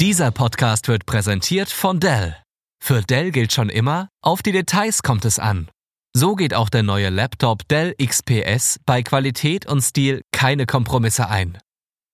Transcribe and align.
Dieser 0.00 0.32
Podcast 0.32 0.88
wird 0.88 1.06
präsentiert 1.06 1.70
von 1.70 2.00
Dell. 2.00 2.36
Für 2.82 3.00
Dell 3.02 3.30
gilt 3.30 3.52
schon 3.52 3.68
immer, 3.68 4.08
auf 4.22 4.42
die 4.42 4.50
Details 4.50 5.04
kommt 5.04 5.24
es 5.24 5.38
an. 5.38 5.68
So 6.12 6.34
geht 6.34 6.52
auch 6.52 6.68
der 6.68 6.82
neue 6.82 7.10
Laptop 7.10 7.68
Dell 7.68 7.94
XPS 8.04 8.80
bei 8.86 9.04
Qualität 9.04 9.66
und 9.66 9.82
Stil 9.82 10.22
keine 10.32 10.66
Kompromisse 10.66 11.28
ein. 11.28 11.58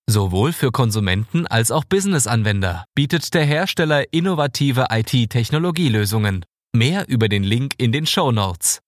Sowohl 0.07 0.53
für 0.53 0.71
Konsumenten 0.71 1.47
als 1.47 1.71
auch 1.71 1.83
Business-Anwender 1.83 2.85
bietet 2.93 3.33
der 3.33 3.45
Hersteller 3.45 4.13
innovative 4.13 4.87
IT-Technologielösungen. 4.91 6.45
Mehr 6.75 7.07
über 7.09 7.29
den 7.29 7.43
Link 7.43 7.73
in 7.79 7.91
den 7.91 8.05
Show 8.05 8.31
Notes. 8.31 8.79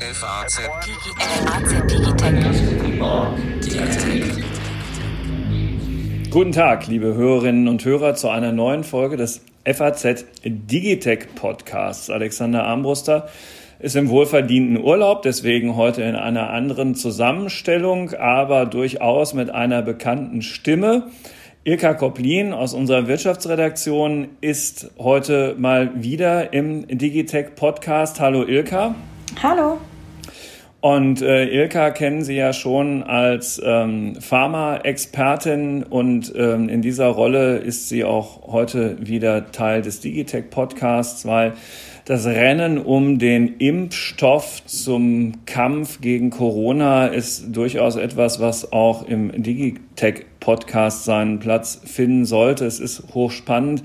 FAZ 0.00 0.60
Guten 6.30 6.52
Tag, 6.52 6.86
liebe 6.86 7.14
Hörerinnen 7.14 7.68
und 7.68 7.84
Hörer, 7.84 8.14
zu 8.14 8.28
einer 8.28 8.52
neuen 8.52 8.84
Folge 8.84 9.16
des 9.16 9.42
FAZ 9.64 10.24
Digitech 10.44 11.34
Podcasts. 11.34 12.08
Alexander 12.08 12.64
Armbruster 12.64 13.28
ist 13.80 13.96
im 13.96 14.08
wohlverdienten 14.08 14.82
Urlaub, 14.82 15.22
deswegen 15.22 15.76
heute 15.76 16.02
in 16.02 16.16
einer 16.16 16.50
anderen 16.50 16.94
Zusammenstellung, 16.94 18.14
aber 18.14 18.64
durchaus 18.64 19.34
mit 19.34 19.50
einer 19.50 19.82
bekannten 19.82 20.40
Stimme. 20.40 21.08
Ilka 21.64 21.94
Koplin 21.94 22.52
aus 22.52 22.72
unserer 22.72 23.08
Wirtschaftsredaktion 23.08 24.28
ist 24.40 24.90
heute 24.98 25.54
mal 25.58 25.90
wieder 26.02 26.52
im 26.52 26.86
Digitech 26.88 27.56
Podcast. 27.56 28.20
Hallo 28.20 28.44
Ilka. 28.44 28.94
Hallo. 29.42 29.78
Und 30.86 31.20
äh, 31.20 31.46
Ilka 31.46 31.90
kennen 31.90 32.22
Sie 32.22 32.36
ja 32.36 32.52
schon 32.52 33.02
als 33.02 33.60
ähm, 33.64 34.20
Pharma-Expertin 34.20 35.82
und 35.82 36.32
ähm, 36.36 36.68
in 36.68 36.80
dieser 36.80 37.08
Rolle 37.08 37.56
ist 37.56 37.88
sie 37.88 38.04
auch 38.04 38.52
heute 38.52 38.96
wieder 39.04 39.50
Teil 39.50 39.82
des 39.82 39.98
Digitech 39.98 40.48
Podcasts, 40.48 41.26
weil 41.26 41.54
das 42.04 42.24
Rennen 42.24 42.78
um 42.78 43.18
den 43.18 43.56
Impfstoff 43.56 44.64
zum 44.64 45.44
Kampf 45.44 46.00
gegen 46.00 46.30
Corona 46.30 47.08
ist 47.08 47.56
durchaus 47.56 47.96
etwas, 47.96 48.38
was 48.38 48.72
auch 48.72 49.08
im 49.08 49.42
Digitech 49.42 50.24
Podcast 50.38 51.04
seinen 51.04 51.40
Platz 51.40 51.80
finden 51.84 52.26
sollte. 52.26 52.64
Es 52.64 52.78
ist 52.78 53.12
hochspannend 53.12 53.82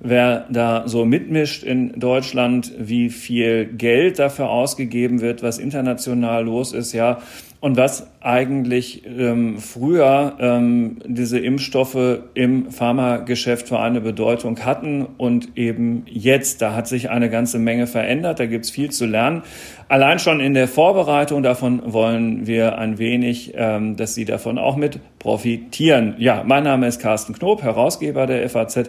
wer 0.00 0.46
da 0.50 0.88
so 0.88 1.04
mitmischt 1.04 1.62
in 1.62 1.98
Deutschland, 1.98 2.72
wie 2.78 3.10
viel 3.10 3.66
Geld 3.66 4.18
dafür 4.18 4.50
ausgegeben 4.50 5.20
wird, 5.20 5.42
was 5.42 5.58
international 5.58 6.44
los 6.44 6.72
ist, 6.72 6.92
ja. 6.92 7.18
Und 7.62 7.76
was 7.76 8.10
eigentlich 8.22 9.02
ähm, 9.04 9.58
früher 9.58 10.34
ähm, 10.40 10.96
diese 11.04 11.38
Impfstoffe 11.38 12.20
im 12.32 12.70
Pharmageschäft 12.70 13.68
für 13.68 13.78
eine 13.78 14.00
Bedeutung 14.00 14.64
hatten 14.64 15.06
und 15.18 15.58
eben 15.58 16.04
jetzt, 16.06 16.62
da 16.62 16.74
hat 16.74 16.88
sich 16.88 17.10
eine 17.10 17.28
ganze 17.28 17.58
Menge 17.58 17.86
verändert, 17.86 18.40
da 18.40 18.46
gibt's 18.46 18.70
viel 18.70 18.90
zu 18.90 19.04
lernen. 19.04 19.42
Allein 19.88 20.18
schon 20.18 20.40
in 20.40 20.54
der 20.54 20.68
Vorbereitung 20.68 21.42
davon 21.42 21.82
wollen 21.84 22.46
wir 22.46 22.78
ein 22.78 22.96
wenig, 22.96 23.52
ähm, 23.54 23.94
dass 23.94 24.14
Sie 24.14 24.24
davon 24.24 24.56
auch 24.56 24.76
mit 24.76 24.98
profitieren. 25.18 26.14
Ja, 26.16 26.42
mein 26.46 26.64
Name 26.64 26.86
ist 26.86 26.98
Carsten 26.98 27.34
Knob, 27.34 27.62
Herausgeber 27.62 28.26
der 28.26 28.48
FAZ. 28.48 28.88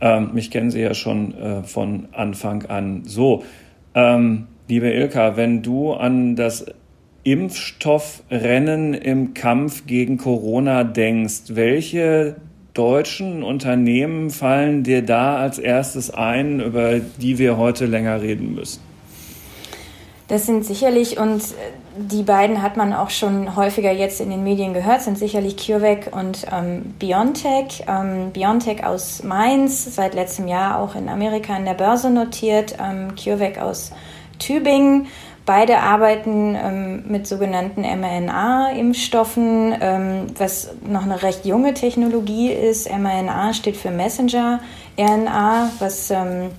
Ähm, 0.00 0.30
mich 0.32 0.50
kennen 0.50 0.70
Sie 0.70 0.80
ja 0.80 0.94
schon 0.94 1.34
äh, 1.34 1.62
von 1.62 2.08
Anfang 2.12 2.66
an. 2.66 3.02
So, 3.04 3.44
ähm, 3.94 4.46
liebe 4.68 4.90
Ilka, 4.90 5.36
wenn 5.36 5.62
du 5.62 5.92
an 5.92 6.36
das 6.36 6.66
Impfstoffrennen 7.24 8.94
im 8.94 9.34
Kampf 9.34 9.86
gegen 9.86 10.18
Corona 10.18 10.84
denkst, 10.84 11.42
welche 11.48 12.36
deutschen 12.74 13.42
Unternehmen 13.42 14.30
fallen 14.30 14.84
dir 14.84 15.02
da 15.02 15.36
als 15.36 15.58
erstes 15.58 16.10
ein, 16.10 16.60
über 16.60 17.00
die 17.00 17.38
wir 17.38 17.56
heute 17.56 17.86
länger 17.86 18.22
reden 18.22 18.54
müssen? 18.54 18.80
Das 20.28 20.46
sind 20.46 20.64
sicherlich, 20.64 21.18
und 21.18 21.42
die 21.98 22.22
beiden 22.22 22.62
hat 22.62 22.76
man 22.76 22.92
auch 22.92 23.10
schon 23.10 23.56
häufiger 23.56 23.90
jetzt 23.90 24.20
in 24.20 24.30
den 24.30 24.44
Medien 24.44 24.72
gehört, 24.72 25.02
sind 25.02 25.18
sicherlich 25.18 25.56
CureVac 25.56 26.10
und 26.12 26.46
ähm, 26.52 26.94
BioNTech. 26.98 27.84
Ähm, 27.88 28.30
BioNTech 28.32 28.84
aus 28.84 29.22
Mainz, 29.22 29.94
seit 29.94 30.14
letztem 30.14 30.48
Jahr 30.48 30.78
auch 30.78 30.94
in 30.94 31.08
Amerika 31.08 31.56
in 31.56 31.64
der 31.64 31.74
Börse 31.74 32.10
notiert, 32.10 32.76
ähm, 32.80 33.14
CureVac 33.16 33.58
aus 33.58 33.92
Tübingen. 34.38 35.08
Beide 35.44 35.78
arbeiten 35.78 36.54
ähm, 36.54 37.04
mit 37.08 37.26
sogenannten 37.26 37.80
mRNA-Impfstoffen, 37.80 39.74
ähm, 39.80 40.26
was 40.36 40.70
noch 40.86 41.04
eine 41.04 41.22
recht 41.22 41.46
junge 41.46 41.74
Technologie 41.74 42.52
ist. 42.52 42.90
mRNA 42.90 43.54
steht 43.54 43.76
für 43.78 43.90
Messenger-RNA, 43.90 45.70
was 45.78 46.10
ähm, 46.10 46.50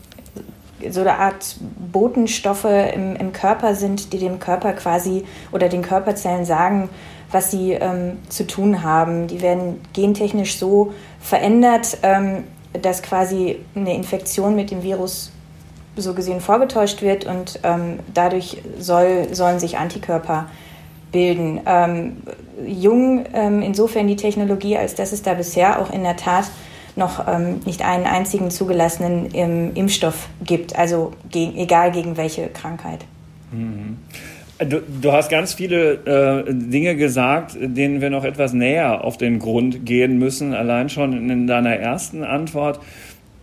so 0.90 1.01
eine 1.01 1.17
Art 1.17 1.56
Botenstoffe 1.91 2.66
im, 2.66 3.16
im 3.16 3.34
Körper 3.34 3.75
sind, 3.75 4.13
die 4.13 4.19
dem 4.19 4.40
Körper 4.40 4.73
quasi 4.73 5.25
oder 5.51 5.69
den 5.69 5.81
Körperzellen 5.81 6.45
sagen, 6.45 6.90
was 7.31 7.51
sie 7.51 7.73
ähm, 7.73 8.17
zu 8.29 8.47
tun 8.47 8.84
haben. 8.84 9.28
Die 9.28 9.41
werden 9.41 9.81
gentechnisch 9.94 10.57
so 10.57 10.94
verändert, 11.19 11.97
ähm, 12.03 12.44
dass 12.73 13.01
quasi 13.01 13.57
eine 13.75 13.95
Infektion 13.95 14.56
mit 14.56 14.72
dem 14.72 14.84
Virus 14.84 15.31
so 15.95 16.13
gesehen 16.13 16.40
vorgetäuscht 16.40 17.01
wird 17.01 17.25
und 17.25 17.59
ähm, 17.63 18.00
dadurch 18.13 18.61
soll, 18.79 19.34
sollen 19.34 19.59
sich 19.59 19.78
Antikörper 19.78 20.47
bilden. 21.11 21.61
Ähm, 21.66 22.17
jung 22.66 23.25
ähm, 23.34 23.61
insofern 23.61 24.07
die 24.07 24.16
Technologie, 24.16 24.78
als 24.78 24.96
dass 24.96 25.11
es 25.11 25.22
da 25.22 25.34
bisher 25.34 25.81
auch 25.81 25.91
in 25.91 26.03
der 26.03 26.16
Tat 26.16 26.46
noch 26.96 27.28
ähm, 27.28 27.62
nicht 27.66 27.84
einen 27.84 28.06
einzigen 28.06 28.52
zugelassenen 28.52 29.30
ähm, 29.34 29.72
Impfstoff 29.76 30.28
gibt, 30.44 30.78
also 30.78 31.14
gegen, 31.30 31.58
egal 31.58 31.92
gegen 31.92 32.18
welche 32.18 32.48
Krankheit. 32.48 33.06
Mhm. 33.52 33.98
Du, 34.60 34.82
du, 34.82 35.14
hast 35.14 35.30
ganz 35.30 35.54
viele 35.54 35.94
äh, 36.46 36.54
Dinge 36.54 36.98
gesagt, 36.98 37.56
denen 37.62 38.02
wir 38.02 38.10
noch 38.10 38.26
etwas 38.26 38.52
näher 38.52 39.06
auf 39.06 39.16
den 39.16 39.40
Grund 39.40 39.86
gehen 39.86 40.20
müssen, 40.20 40.54
allein 40.54 40.90
schon 40.90 41.30
in 41.30 41.48
deiner 41.48 41.78
ersten 41.78 42.26
Antwort. 42.26 42.82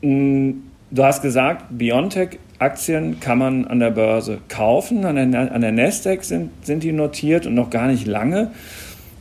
Hm, 0.02 0.64
du 0.90 1.04
hast 1.04 1.22
gesagt, 1.22 1.64
BioNTech-Aktien 1.70 3.18
kann 3.18 3.38
man 3.38 3.66
an 3.66 3.80
der 3.80 3.92
Börse 3.92 4.38
kaufen, 4.50 5.06
an 5.06 5.32
der, 5.32 5.52
an 5.52 5.60
der 5.62 5.72
Nasdaq 5.72 6.22
sind, 6.22 6.50
sind 6.66 6.82
die 6.82 6.92
notiert 6.92 7.46
und 7.46 7.54
noch 7.54 7.70
gar 7.70 7.86
nicht 7.86 8.06
lange 8.06 8.50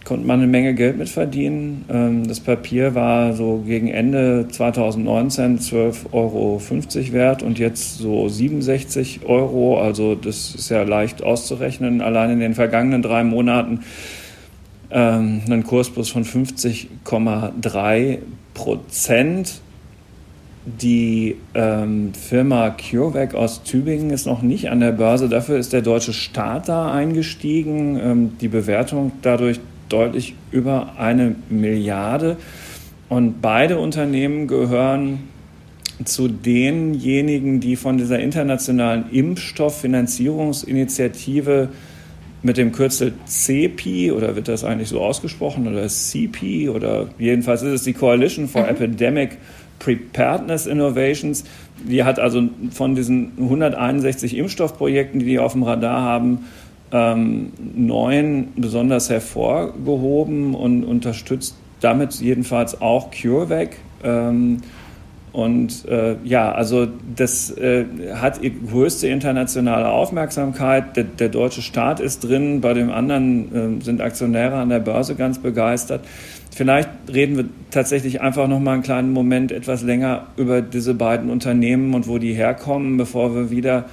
konnte 0.05 0.25
man 0.25 0.39
eine 0.39 0.47
Menge 0.47 0.75
Geld 0.75 0.97
mit 0.97 1.09
verdienen. 1.09 1.83
Ähm, 1.89 2.27
das 2.27 2.39
Papier 2.39 2.95
war 2.95 3.33
so 3.33 3.63
gegen 3.66 3.88
Ende 3.89 4.47
2019 4.49 5.59
12,50 5.59 6.13
Euro 6.13 6.61
wert 7.11 7.43
und 7.43 7.59
jetzt 7.59 7.97
so 7.97 8.29
67 8.29 9.21
Euro. 9.25 9.81
Also 9.81 10.15
das 10.15 10.55
ist 10.55 10.69
ja 10.69 10.83
leicht 10.83 11.23
auszurechnen. 11.23 12.01
Allein 12.01 12.29
in 12.29 12.39
den 12.39 12.53
vergangenen 12.53 13.01
drei 13.01 13.23
Monaten 13.23 13.79
ähm, 14.91 15.41
einen 15.45 15.63
Kursplus 15.63 16.09
von 16.09 16.23
50,3 16.23 18.19
Prozent. 18.53 19.61
Die 20.67 21.35
ähm, 21.53 22.13
Firma 22.13 22.71
CureVac 22.71 23.35
aus 23.35 23.63
Tübingen 23.63 24.09
ist 24.09 24.25
noch 24.25 24.41
nicht 24.41 24.69
an 24.69 24.79
der 24.79 24.94
Börse. 24.94 25.29
Dafür 25.29 25.57
ist 25.57 25.73
der 25.73 25.83
deutsche 25.83 26.13
Staat 26.13 26.69
da 26.69 26.91
eingestiegen. 26.91 27.99
Ähm, 27.99 28.38
die 28.39 28.47
Bewertung 28.47 29.11
dadurch 29.21 29.59
deutlich 29.90 30.35
über 30.51 30.94
eine 30.97 31.35
Milliarde. 31.50 32.38
Und 33.09 33.41
beide 33.41 33.79
Unternehmen 33.79 34.47
gehören 34.47 35.19
zu 36.03 36.28
denjenigen, 36.28 37.62
die 37.62 37.75
von 37.75 37.97
dieser 37.97 38.19
internationalen 38.19 39.09
Impfstofffinanzierungsinitiative 39.12 41.69
mit 42.45 42.57
dem 42.57 42.74
Kürzel 42.74 43.13
CEPI 43.25 44.12
oder 44.12 44.36
wird 44.36 44.48
das 44.48 44.63
eigentlich 44.63 44.89
so 44.89 45.01
ausgesprochen 45.01 45.68
oder 45.68 45.88
CP 45.88 46.69
oder 46.69 47.07
jedenfalls 47.18 47.63
ist 47.63 47.71
es 47.71 47.83
die 47.83 47.94
Coalition 47.94 48.48
for 48.48 48.63
mhm. 48.63 48.69
Epidemic 48.69 49.38
Preparedness 49.80 50.68
Innovations. 50.68 51.44
Die 51.89 52.04
hat 52.04 52.19
also 52.19 52.44
von 52.71 52.95
diesen 52.95 53.31
161 53.38 54.38
Impfstoffprojekten, 54.38 55.21
die 55.21 55.25
die 55.25 55.39
auf 55.39 55.54
dem 55.54 55.63
Radar 55.63 56.01
haben, 56.01 56.45
ähm, 56.91 57.51
neun 57.75 58.49
besonders 58.55 59.09
hervorgehoben 59.09 60.55
und 60.55 60.83
unterstützt 60.83 61.55
damit 61.81 62.13
jedenfalls 62.15 62.81
auch 62.81 63.11
CureVac. 63.11 63.77
Ähm, 64.03 64.61
und 65.35 65.85
äh, 65.89 66.15
ja, 66.23 66.53
also 66.53 66.87
das 67.13 67.51
äh, 67.57 67.83
hat 68.13 68.39
größte 68.71 69.09
internationale 69.09 69.89
Aufmerksamkeit. 69.89 70.95
Der, 70.95 71.03
der, 71.03 71.27
deutsche 71.27 71.61
Staat 71.61 71.99
ist 71.99 72.23
drin, 72.23 72.61
bei 72.61 72.73
dem 72.73 72.89
anderen 72.89 73.81
äh, 73.81 73.83
sind 73.83 73.99
Aktionäre 73.99 74.55
an 74.55 74.69
der 74.69 74.79
Börse 74.79 75.15
ganz 75.15 75.39
begeistert. 75.39 76.05
Vielleicht 76.55 76.87
reden 77.13 77.35
wir 77.35 77.45
tatsächlich 77.69 78.21
einfach 78.21 78.47
noch 78.47 78.61
mal 78.61 78.75
einen 78.75 78.83
kleinen 78.83 79.11
Moment 79.11 79.51
etwas 79.51 79.81
länger 79.83 80.27
über 80.37 80.61
diese 80.61 80.93
beiden 80.93 81.29
Unternehmen 81.29 81.93
und 81.93 82.07
wo 82.07 82.17
die 82.17 82.31
herkommen, 82.31 82.95
bevor 82.95 83.35
wir 83.35 83.51
wieder 83.51 83.89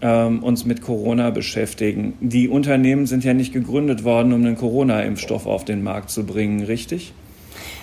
ähm, 0.00 0.42
uns 0.42 0.64
mit 0.64 0.82
Corona 0.82 1.30
beschäftigen. 1.30 2.14
Die 2.20 2.48
Unternehmen 2.48 3.06
sind 3.06 3.24
ja 3.24 3.34
nicht 3.34 3.52
gegründet 3.52 4.04
worden, 4.04 4.32
um 4.32 4.44
einen 4.44 4.56
Corona-Impfstoff 4.56 5.46
auf 5.46 5.64
den 5.64 5.82
Markt 5.82 6.10
zu 6.10 6.24
bringen, 6.24 6.64
richtig? 6.64 7.12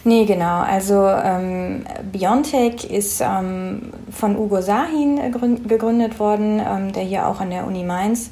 Nee, 0.03 0.25
genau. 0.25 0.61
Also 0.61 1.07
ähm, 1.07 1.83
BioNTech 2.11 2.85
ist 2.91 3.21
ähm, 3.21 3.91
von 4.11 4.37
Ugo 4.37 4.61
Sahin 4.61 5.19
gegründet 5.67 6.19
worden, 6.19 6.59
ähm, 6.59 6.93
der 6.93 7.03
hier 7.03 7.27
auch 7.27 7.41
an 7.41 7.49
der 7.49 7.65
Uni 7.65 7.83
Mainz 7.83 8.29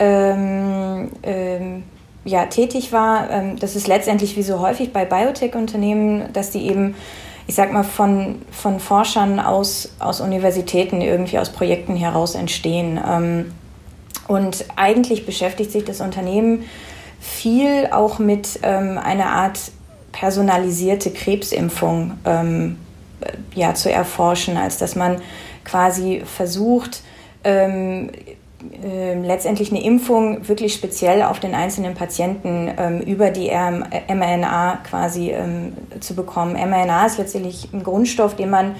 ähm, 0.00 1.10
ähm, 1.22 1.84
ja, 2.24 2.46
tätig 2.46 2.92
war. 2.92 3.30
Ähm, 3.30 3.56
das 3.58 3.76
ist 3.76 3.86
letztendlich 3.86 4.36
wie 4.36 4.42
so 4.42 4.60
häufig 4.60 4.92
bei 4.92 5.04
Biotech-Unternehmen, 5.04 6.32
dass 6.32 6.50
die 6.50 6.66
eben, 6.66 6.94
ich 7.46 7.54
sag 7.54 7.72
mal, 7.72 7.82
von, 7.82 8.42
von 8.50 8.80
Forschern 8.80 9.40
aus, 9.40 9.90
aus 9.98 10.20
Universitäten 10.20 11.00
irgendwie 11.00 11.38
aus 11.38 11.50
Projekten 11.50 11.96
heraus 11.96 12.34
entstehen. 12.34 13.00
Ähm, 13.06 13.52
und 14.28 14.64
eigentlich 14.76 15.26
beschäftigt 15.26 15.72
sich 15.72 15.84
das 15.84 16.00
Unternehmen 16.00 16.64
viel 17.20 17.88
auch 17.90 18.18
mit 18.18 18.60
ähm, 18.62 18.98
einer 18.98 19.26
Art 19.26 19.58
personalisierte 20.12 21.10
Krebsimpfung 21.10 22.18
ähm, 22.24 22.78
ja, 23.54 23.74
zu 23.74 23.90
erforschen, 23.90 24.56
als 24.56 24.78
dass 24.78 24.96
man 24.96 25.20
quasi 25.64 26.22
versucht, 26.24 27.02
ähm, 27.44 28.10
ähm, 28.84 29.24
letztendlich 29.24 29.70
eine 29.70 29.82
Impfung 29.82 30.48
wirklich 30.48 30.74
speziell 30.74 31.22
auf 31.22 31.40
den 31.40 31.54
einzelnen 31.54 31.94
Patienten 31.94 32.70
ähm, 32.76 33.00
über 33.00 33.30
die 33.30 33.50
mRNA 33.50 34.78
quasi 34.88 35.30
ähm, 35.30 35.72
zu 36.00 36.14
bekommen. 36.14 36.54
mRNA 36.54 37.06
ist 37.06 37.18
letztendlich 37.18 37.68
ein 37.72 37.82
Grundstoff, 37.82 38.36
den 38.36 38.50
man 38.50 38.74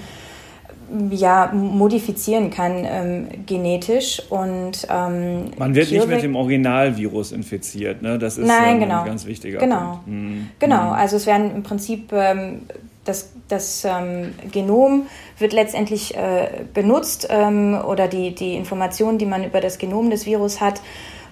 ja, 1.09 1.51
modifizieren 1.53 2.51
kann 2.51 2.85
ähm, 2.85 3.27
genetisch 3.45 4.21
und 4.29 4.87
ähm, 4.89 5.51
man 5.57 5.73
wird 5.73 5.91
nicht 5.91 6.07
mit 6.07 6.21
dem 6.21 6.35
Originalvirus 6.35 7.31
infiziert, 7.31 8.01
ne? 8.01 8.19
Das 8.19 8.37
ist 8.37 8.47
Nein, 8.47 8.79
genau. 8.79 8.99
ein 8.99 9.05
ganz 9.07 9.25
wichtiger 9.25 9.59
genau. 9.59 10.01
Punkt. 10.03 10.07
Mhm. 10.07 10.49
Genau, 10.59 10.91
also 10.91 11.15
es 11.15 11.25
werden 11.25 11.55
im 11.55 11.63
Prinzip 11.63 12.11
ähm, 12.13 12.61
das, 13.05 13.31
das 13.47 13.85
ähm, 13.85 14.33
Genom 14.51 15.07
wird 15.37 15.53
letztendlich 15.53 16.15
äh, 16.15 16.63
benutzt 16.73 17.27
ähm, 17.29 17.79
oder 17.85 18.07
die, 18.07 18.33
die 18.33 18.55
Informationen, 18.55 19.17
die 19.17 19.25
man 19.25 19.43
über 19.43 19.61
das 19.61 19.77
Genom 19.77 20.09
des 20.09 20.25
Virus 20.25 20.61
hat. 20.61 20.81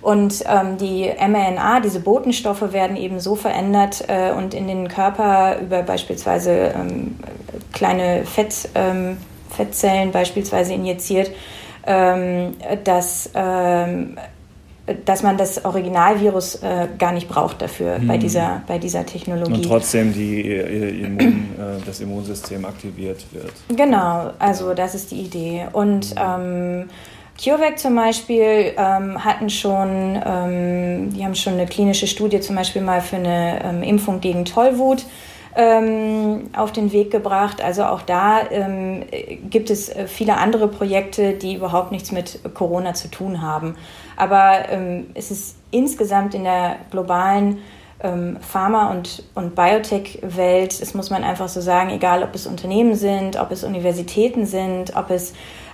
Und 0.01 0.43
ähm, 0.47 0.77
die 0.77 1.11
mRNA, 1.19 1.79
diese 1.79 1.99
Botenstoffe 1.99 2.73
werden 2.73 2.97
eben 2.97 3.19
so 3.19 3.35
verändert 3.35 4.03
äh, 4.07 4.31
und 4.31 4.53
in 4.53 4.67
den 4.67 4.87
Körper 4.87 5.59
über 5.61 5.83
beispielsweise 5.83 6.73
ähm, 6.75 7.15
kleine 7.71 8.25
Fett, 8.25 8.69
ähm, 8.73 9.17
Fettzellen 9.49 10.11
beispielsweise 10.11 10.73
injiziert, 10.73 11.31
ähm, 11.85 12.55
dass 12.83 13.29
dass 15.05 15.23
man 15.23 15.37
das 15.37 15.65
Originalvirus 15.65 16.55
äh, 16.55 16.87
gar 16.97 17.11
nicht 17.11 17.27
braucht 17.27 17.61
dafür 17.61 17.97
hm. 17.97 18.07
bei, 18.07 18.17
dieser, 18.17 18.63
bei 18.67 18.77
dieser 18.77 19.05
Technologie. 19.05 19.53
Und 19.53 19.65
trotzdem 19.65 20.13
die, 20.13 20.49
äh, 20.49 21.05
Immun, 21.05 21.49
äh, 21.57 21.85
das 21.85 21.99
Immunsystem 21.99 22.65
aktiviert 22.65 23.25
wird. 23.31 23.51
Genau, 23.75 24.31
also 24.39 24.73
das 24.73 24.95
ist 24.95 25.11
die 25.11 25.21
Idee. 25.21 25.67
Und 25.73 26.15
ähm, 26.17 26.89
CureVac 27.43 27.79
zum 27.79 27.95
Beispiel 27.95 28.73
ähm, 28.77 29.23
hatten 29.23 29.49
schon, 29.49 30.21
ähm, 30.23 31.13
die 31.13 31.23
haben 31.23 31.35
schon 31.35 31.53
eine 31.53 31.65
klinische 31.65 32.07
Studie 32.07 32.39
zum 32.39 32.55
Beispiel 32.55 32.81
mal 32.81 33.01
für 33.01 33.15
eine 33.15 33.63
ähm, 33.63 33.83
Impfung 33.83 34.21
gegen 34.21 34.45
Tollwut 34.45 35.05
ähm, 35.55 36.49
auf 36.55 36.71
den 36.71 36.91
Weg 36.91 37.11
gebracht. 37.11 37.61
Also 37.61 37.83
auch 37.83 38.01
da 38.01 38.49
ähm, 38.49 39.03
gibt 39.49 39.69
es 39.69 39.89
äh, 39.89 40.07
viele 40.07 40.37
andere 40.37 40.67
Projekte, 40.67 41.33
die 41.33 41.55
überhaupt 41.55 41.91
nichts 41.91 42.11
mit 42.11 42.39
Corona 42.53 42.93
zu 42.93 43.09
tun 43.09 43.41
haben. 43.41 43.75
Aber 44.15 44.69
ähm, 44.69 45.07
es 45.13 45.31
ist 45.31 45.57
insgesamt 45.71 46.35
in 46.35 46.43
der 46.43 46.77
globalen 46.89 47.59
ähm, 48.03 48.37
Pharma- 48.39 48.91
und, 48.91 49.23
und 49.35 49.55
Biotech-Welt, 49.55 50.81
das 50.81 50.93
muss 50.93 51.09
man 51.09 51.23
einfach 51.23 51.49
so 51.49 51.61
sagen, 51.61 51.89
egal 51.91 52.23
ob 52.23 52.33
es 52.33 52.47
Unternehmen 52.47 52.95
sind, 52.95 53.39
ob 53.39 53.51
es 53.51 53.63
Universitäten 53.63 54.45
sind, 54.45 54.95
ob 54.95 55.11
es 55.11 55.33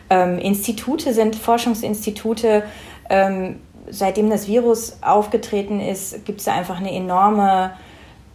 ähm, 0.09 0.37
Institute 0.39 1.13
sind, 1.13 1.35
Forschungsinstitute, 1.35 2.63
ähm, 3.09 3.59
seitdem 3.89 4.29
das 4.29 4.47
Virus 4.47 4.97
aufgetreten 5.01 5.79
ist, 5.79 6.25
gibt 6.25 6.41
es 6.41 6.47
einfach 6.47 6.79
eine 6.79 6.91
enorme 6.91 7.71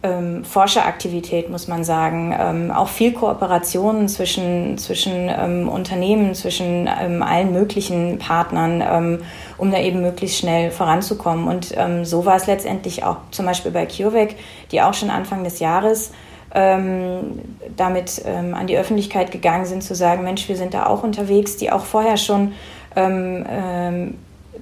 ähm, 0.03 0.43
Forscheraktivität, 0.43 1.49
muss 1.49 1.69
man 1.69 1.85
sagen. 1.85 2.35
Ähm, 2.37 2.71
auch 2.71 2.89
viel 2.89 3.13
Kooperation 3.13 4.09
zwischen, 4.09 4.77
zwischen 4.77 5.29
ähm, 5.29 5.69
Unternehmen, 5.69 6.35
zwischen 6.35 6.89
ähm, 7.01 7.23
allen 7.23 7.53
möglichen 7.53 8.19
Partnern, 8.19 8.83
ähm, 8.85 9.19
um 9.57 9.71
da 9.71 9.79
eben 9.79 10.01
möglichst 10.01 10.37
schnell 10.39 10.71
voranzukommen. 10.71 11.47
Und 11.47 11.73
ähm, 11.77 12.03
so 12.03 12.25
war 12.25 12.35
es 12.35 12.47
letztendlich 12.47 13.05
auch 13.05 13.17
zum 13.31 13.45
Beispiel 13.45 13.71
bei 13.71 13.85
CureVac, 13.85 14.35
die 14.71 14.81
auch 14.81 14.93
schon 14.93 15.09
Anfang 15.09 15.43
des 15.43 15.59
Jahres 15.59 16.11
damit 16.55 18.23
an 18.27 18.67
die 18.67 18.77
Öffentlichkeit 18.77 19.31
gegangen 19.31 19.65
sind, 19.65 19.81
zu 19.81 19.95
sagen, 19.95 20.23
Mensch, 20.23 20.47
wir 20.47 20.55
sind 20.55 20.75
da 20.75 20.85
auch 20.85 21.01
unterwegs, 21.01 21.57
die 21.57 21.71
auch 21.71 21.83
vorher 21.83 22.15
schon 22.15 22.51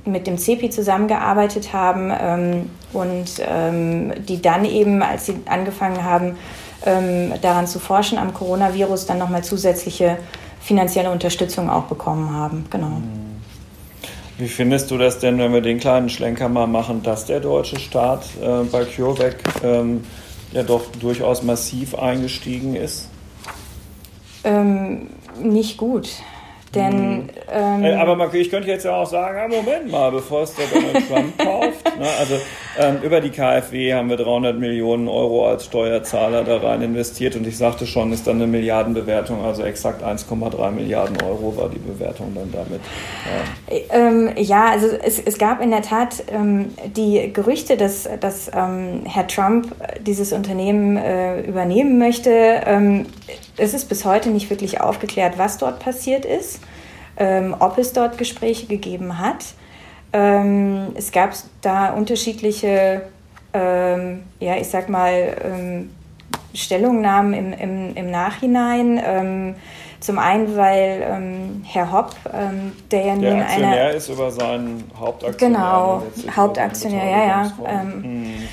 mit 0.06 0.28
dem 0.28 0.38
CEPI 0.38 0.70
zusammengearbeitet 0.70 1.74
haben 1.74 2.12
ähm, 2.20 2.70
und 2.94 3.30
ähm, 3.40 4.14
die 4.28 4.42
dann 4.42 4.66
eben, 4.66 5.02
als 5.04 5.28
sie 5.28 5.36
angefangen 5.46 6.04
haben, 6.04 6.38
ähm, 6.86 7.34
daran 7.42 7.68
zu 7.68 7.80
forschen 7.80 8.18
am 8.18 8.34
Coronavirus, 8.34 9.06
dann 9.06 9.20
nochmal 9.20 9.44
zusätzliche 9.44 10.18
finanzielle 10.60 11.12
Unterstützung 11.12 11.70
auch 11.70 11.84
bekommen 11.84 12.34
haben. 12.34 12.66
Genau. 12.70 12.88
Mhm. 12.88 13.32
Wie 14.38 14.48
findest 14.48 14.90
du 14.90 14.98
das 14.98 15.20
denn, 15.20 15.38
wenn 15.38 15.54
wir 15.54 15.62
den 15.62 15.80
kleinen 15.80 16.10
Schlenker 16.10 16.50
mal 16.50 16.66
machen, 16.66 17.04
dass 17.04 17.26
der 17.26 17.40
deutsche 17.40 17.80
Staat 17.80 18.24
äh, 18.42 18.64
bei 18.64 18.86
CureVac 18.86 19.36
ähm, 19.64 20.04
ja 20.52 20.64
doch 20.64 20.88
durchaus 21.00 21.44
massiv 21.44 21.94
eingestiegen 21.94 22.76
ist? 22.76 23.08
Ähm, 24.44 25.10
nicht 25.40 25.78
gut. 25.78 26.10
Denn, 26.74 27.30
ähm, 27.52 27.84
äh, 27.84 27.94
aber 27.96 28.16
man, 28.16 28.34
ich 28.34 28.50
könnte 28.50 28.70
jetzt 28.70 28.86
ja 28.86 28.96
auch 28.96 29.06
sagen, 29.06 29.38
ah, 29.38 29.48
Moment 29.48 29.92
mal, 29.92 30.10
bevor 30.10 30.44
es 30.44 30.56
der 30.56 30.68
Donald 30.68 31.08
Trump 31.10 31.38
kauft. 31.44 32.00
Ne, 32.00 32.08
also 32.18 32.36
ähm, 32.80 33.00
über 33.04 33.20
die 33.20 33.30
KfW 33.30 33.94
haben 33.94 34.10
wir 34.10 34.16
300 34.16 34.58
Millionen 34.58 35.10
Euro 35.10 35.48
als 35.48 35.66
Steuerzahler 35.66 36.46
da 36.46 36.58
rein 36.58 36.82
investiert 36.82 37.36
und 37.36 37.46
ich 37.46 37.58
sagte 37.58 37.86
schon, 37.86 38.14
ist 38.14 38.26
dann 38.26 38.38
eine 38.38 38.48
Milliardenbewertung, 38.48 39.44
also 39.44 39.64
exakt 39.64 40.02
1,3 40.02 40.72
Milliarden 40.72 41.22
Euro 41.22 41.58
war 41.58 41.68
die 41.68 41.80
Bewertung 41.80 42.34
dann 42.36 42.52
damit. 42.54 42.80
Ja, 43.70 43.98
ähm, 43.98 44.30
ja 44.38 44.70
also 44.70 44.88
es, 44.88 45.20
es 45.20 45.38
gab 45.38 45.62
in 45.62 45.72
der 45.72 45.82
Tat 45.82 46.24
ähm, 46.32 46.68
die 46.96 47.34
Gerüchte, 47.34 47.76
dass, 47.76 48.08
dass 48.22 48.50
ähm, 48.56 49.02
Herr 49.04 49.28
Trump 49.28 49.76
dieses 50.00 50.32
Unternehmen 50.32 50.96
äh, 50.96 51.42
übernehmen 51.42 51.98
möchte. 51.98 52.62
Ähm, 53.62 53.66
es 53.66 53.74
ist 53.74 53.90
bis 53.90 54.06
heute 54.06 54.30
nicht 54.30 54.50
wirklich 54.50 54.82
aufgeklärt, 54.82 55.38
was 55.38 55.58
dort 55.58 55.80
passiert 55.80 56.26
ist 56.26 56.60
ähm, 57.18 57.56
ob 57.60 57.78
es 57.78 57.94
dort 57.94 58.18
Gespräche 58.18 58.66
gegeben 58.66 59.20
hat. 59.20 59.46
Ähm, 60.14 60.88
es 60.96 61.12
gab 61.12 61.34
da 61.62 61.92
unterschiedliche, 61.92 63.04
ähm, 63.54 64.24
ja, 64.40 64.56
ich 64.58 64.70
sag 64.70 64.90
mal, 64.90 65.38
ähm, 65.44 65.92
Stellungnahmen 66.54 67.34
im, 67.34 67.54
im, 67.54 67.96
im 67.96 68.12
Nachhinein. 68.12 69.02
Ähm, 69.04 69.56
zum 70.00 70.18
einen, 70.18 70.58
weil 70.58 71.06
ähm, 71.08 71.64
Herr 71.64 71.92
Hopp, 71.92 72.16
der 72.90 73.06
ja 73.06 73.16
nun 73.16 73.40
Aktionär 73.40 73.92
ist 73.92 74.10
über 74.10 74.32
seinen 74.32 74.84
Hauptaktionär. 75.00 75.60
Genau, 75.60 76.04
Hauptaktionär, 76.36 77.06
ja, 77.06 77.28
ja. 77.28 77.84
Mhm. 77.84 78.50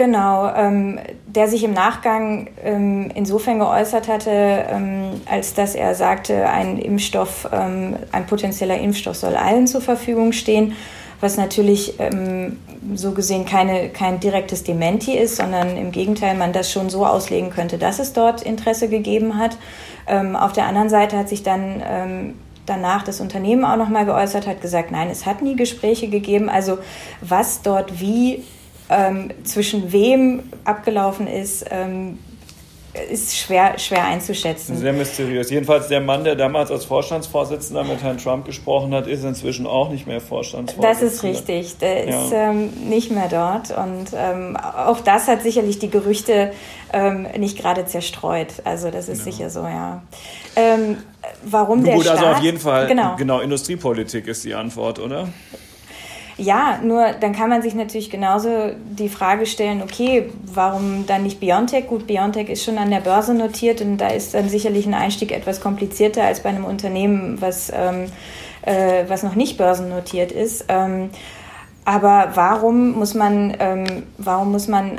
Genau, 0.00 0.50
ähm, 0.56 0.98
der 1.26 1.46
sich 1.46 1.62
im 1.62 1.74
Nachgang 1.74 2.48
ähm, 2.64 3.10
insofern 3.14 3.58
geäußert 3.58 4.08
hatte, 4.08 4.30
ähm, 4.30 5.20
als 5.26 5.52
dass 5.52 5.74
er 5.74 5.94
sagte, 5.94 6.48
ein 6.48 6.78
Impfstoff, 6.78 7.46
ähm, 7.52 7.96
ein 8.10 8.24
potenzieller 8.24 8.78
Impfstoff 8.78 9.16
soll 9.16 9.36
allen 9.36 9.66
zur 9.66 9.82
Verfügung 9.82 10.32
stehen, 10.32 10.74
was 11.20 11.36
natürlich 11.36 12.00
ähm, 12.00 12.56
so 12.94 13.12
gesehen 13.12 13.44
keine, 13.44 13.90
kein 13.90 14.20
direktes 14.20 14.64
Dementi 14.64 15.12
ist, 15.12 15.36
sondern 15.36 15.76
im 15.76 15.92
Gegenteil 15.92 16.34
man 16.34 16.54
das 16.54 16.72
schon 16.72 16.88
so 16.88 17.04
auslegen 17.04 17.50
könnte, 17.50 17.76
dass 17.76 17.98
es 17.98 18.14
dort 18.14 18.40
Interesse 18.40 18.88
gegeben 18.88 19.36
hat. 19.36 19.58
Ähm, 20.06 20.34
auf 20.34 20.54
der 20.54 20.64
anderen 20.64 20.88
Seite 20.88 21.18
hat 21.18 21.28
sich 21.28 21.42
dann 21.42 22.34
danach 22.64 23.02
das 23.02 23.20
Unternehmen 23.20 23.66
auch 23.66 23.76
nochmal 23.76 24.06
geäußert, 24.06 24.46
hat 24.46 24.62
gesagt, 24.62 24.92
nein, 24.92 25.10
es 25.10 25.26
hat 25.26 25.42
nie 25.42 25.56
Gespräche 25.56 26.08
gegeben. 26.08 26.48
Also 26.48 26.78
was 27.20 27.60
dort 27.60 28.00
wie 28.00 28.44
ähm, 28.90 29.30
zwischen 29.44 29.92
wem 29.92 30.42
abgelaufen 30.64 31.26
ist, 31.26 31.64
ähm, 31.70 32.18
ist 33.08 33.36
schwer, 33.36 33.78
schwer 33.78 34.04
einzuschätzen. 34.04 34.76
Sehr 34.76 34.92
mysteriös. 34.92 35.48
Jedenfalls 35.48 35.86
der 35.86 36.00
Mann, 36.00 36.24
der 36.24 36.34
damals 36.34 36.72
als 36.72 36.84
Vorstandsvorsitzender 36.86 37.84
mit 37.84 38.02
Herrn 38.02 38.18
Trump 38.18 38.46
gesprochen 38.46 38.92
hat, 38.92 39.06
ist 39.06 39.22
inzwischen 39.22 39.64
auch 39.66 39.90
nicht 39.90 40.08
mehr 40.08 40.20
Vorstandsvorsitzender. 40.20 41.04
Das 41.04 41.14
ist 41.14 41.22
richtig. 41.22 41.78
Der 41.78 42.08
ja. 42.08 42.24
ist 42.24 42.32
ähm, 42.32 42.70
nicht 42.88 43.12
mehr 43.12 43.28
dort. 43.28 43.70
Und 43.70 44.08
ähm, 44.12 44.56
auch 44.56 45.00
das 45.00 45.28
hat 45.28 45.42
sicherlich 45.42 45.78
die 45.78 45.88
Gerüchte 45.88 46.52
ähm, 46.92 47.28
nicht 47.38 47.58
gerade 47.58 47.86
zerstreut. 47.86 48.54
Also 48.64 48.90
das 48.90 49.08
ist 49.08 49.18
ja. 49.18 49.32
sicher 49.32 49.50
so, 49.50 49.60
ja. 49.60 50.02
Ähm, 50.56 50.96
warum 51.44 51.84
der 51.84 51.94
Gut, 51.94 52.06
Staat... 52.06 52.18
also 52.18 52.30
auf 52.30 52.40
jeden 52.40 52.58
Fall, 52.58 52.88
genau. 52.88 53.14
genau, 53.16 53.38
Industriepolitik 53.38 54.26
ist 54.26 54.44
die 54.44 54.54
Antwort, 54.54 54.98
oder? 54.98 55.28
Ja, 56.40 56.80
nur 56.82 57.12
dann 57.20 57.34
kann 57.34 57.50
man 57.50 57.60
sich 57.60 57.74
natürlich 57.74 58.08
genauso 58.08 58.70
die 58.88 59.10
Frage 59.10 59.44
stellen, 59.44 59.82
okay, 59.82 60.30
warum 60.42 61.04
dann 61.06 61.22
nicht 61.22 61.38
Biontech? 61.38 61.86
Gut, 61.86 62.06
Biontech 62.06 62.48
ist 62.48 62.64
schon 62.64 62.78
an 62.78 62.90
der 62.90 63.00
Börse 63.00 63.34
notiert 63.34 63.82
und 63.82 63.98
da 63.98 64.08
ist 64.08 64.32
dann 64.32 64.48
sicherlich 64.48 64.86
ein 64.86 64.94
Einstieg 64.94 65.32
etwas 65.32 65.60
komplizierter 65.60 66.24
als 66.24 66.40
bei 66.40 66.48
einem 66.48 66.64
Unternehmen, 66.64 67.42
was, 67.42 67.70
ähm, 67.74 68.06
äh, 68.62 69.04
was 69.06 69.22
noch 69.22 69.34
nicht 69.34 69.58
börsennotiert 69.58 70.32
ist. 70.32 70.64
Ähm, 70.68 71.10
aber 71.84 72.30
warum 72.32 72.92
muss 72.92 73.12
man, 73.12 73.54
ähm, 73.60 73.84
warum 74.16 74.50
muss 74.50 74.66
man 74.66 74.98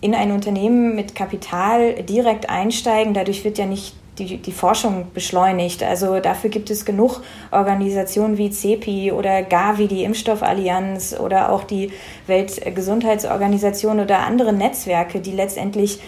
in 0.00 0.14
ein 0.14 0.30
Unternehmen 0.30 0.94
mit 0.94 1.16
Kapital 1.16 2.04
direkt 2.04 2.48
einsteigen? 2.48 3.14
Dadurch 3.14 3.44
wird 3.44 3.58
ja 3.58 3.66
nicht 3.66 3.96
die, 4.18 4.38
die 4.38 4.52
Forschung 4.52 5.06
beschleunigt. 5.14 5.82
Also 5.82 6.20
dafür 6.20 6.50
gibt 6.50 6.70
es 6.70 6.84
genug 6.84 7.22
Organisationen 7.50 8.36
wie 8.38 8.50
CEPI 8.50 9.12
oder 9.12 9.42
Gavi, 9.42 9.88
die 9.88 10.04
Impfstoffallianz 10.04 11.16
oder 11.18 11.50
auch 11.50 11.64
die 11.64 11.92
Weltgesundheitsorganisation 12.26 14.00
oder 14.00 14.20
andere 14.20 14.52
Netzwerke, 14.52 15.20
die 15.20 15.32
letztendlich 15.32 16.00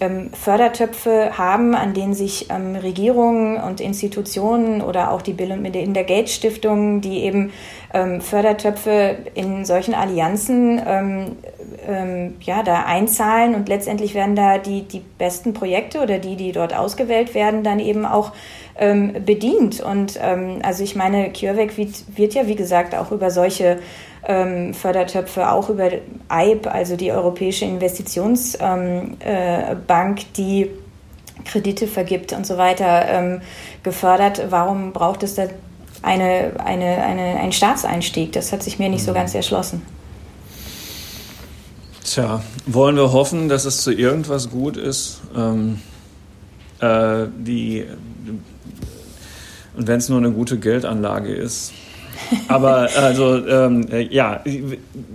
ähm, 0.00 0.30
Fördertöpfe 0.32 1.36
haben, 1.36 1.74
an 1.74 1.94
denen 1.94 2.14
sich 2.14 2.48
ähm, 2.50 2.74
Regierungen 2.76 3.56
und 3.56 3.80
Institutionen 3.80 4.82
oder 4.82 5.10
auch 5.12 5.22
die 5.22 5.32
Bill 5.32 5.52
und 5.52 5.62
Melinda 5.62 6.02
Gates 6.02 6.34
Stiftung, 6.34 7.00
die 7.00 7.24
eben 7.24 7.52
ähm, 7.92 8.20
Fördertöpfe 8.20 9.16
in 9.34 9.64
solchen 9.64 9.94
Allianzen 9.94 10.80
ähm, 10.86 11.36
ähm, 11.86 12.36
ja, 12.40 12.62
da 12.62 12.84
einzahlen 12.84 13.54
und 13.54 13.68
letztendlich 13.68 14.14
werden 14.14 14.36
da 14.36 14.58
die, 14.58 14.82
die 14.82 15.02
besten 15.18 15.52
Projekte 15.52 16.00
oder 16.00 16.18
die, 16.18 16.36
die 16.36 16.52
dort 16.52 16.74
ausgewählt 16.74 17.34
werden, 17.34 17.62
dann 17.62 17.80
eben 17.80 18.06
auch 18.06 18.32
ähm, 18.76 19.24
bedient. 19.24 19.80
Und 19.80 20.18
also 20.18 20.84
ich 20.84 20.96
meine, 20.96 21.32
CureVac 21.32 21.76
wird, 21.76 22.16
wird 22.16 22.34
ja, 22.34 22.46
wie 22.46 22.56
gesagt, 22.56 22.94
auch 22.94 23.10
über 23.12 23.30
solche 23.30 23.78
ähm, 24.26 24.74
Fördertöpfe 24.74 25.50
auch 25.50 25.68
über 25.70 25.90
EIB, 26.28 26.66
also 26.66 26.96
die 26.96 27.12
Europäische 27.12 27.64
Investitionsbank, 27.64 29.16
äh, 29.20 30.24
die 30.36 30.70
Kredite 31.44 31.86
vergibt 31.86 32.32
und 32.32 32.46
so 32.46 32.58
weiter, 32.58 33.06
ähm, 33.08 33.40
gefördert. 33.82 34.42
Warum 34.50 34.92
braucht 34.92 35.22
es 35.22 35.34
da 35.36 35.46
eine, 36.02 36.52
eine, 36.64 37.02
eine, 37.02 37.40
einen 37.40 37.52
Staatseinstieg? 37.52 38.32
Das 38.32 38.52
hat 38.52 38.62
sich 38.62 38.78
mir 38.78 38.88
nicht 38.88 39.04
so 39.04 39.12
mhm. 39.12 39.16
ganz 39.16 39.34
erschlossen. 39.34 39.82
Tja, 42.04 42.42
wollen 42.66 42.96
wir 42.96 43.12
hoffen, 43.12 43.48
dass 43.48 43.64
es 43.64 43.82
zu 43.82 43.92
irgendwas 43.92 44.50
gut 44.50 44.76
ist? 44.76 45.22
Ähm, 45.36 45.80
äh, 46.80 47.26
die, 47.38 47.86
und 49.76 49.86
wenn 49.86 49.98
es 49.98 50.08
nur 50.08 50.18
eine 50.18 50.32
gute 50.32 50.58
Geldanlage 50.58 51.32
ist, 51.32 51.72
aber 52.48 52.88
also 52.96 53.46
ähm, 53.46 53.86
äh, 53.90 54.02
ja, 54.02 54.42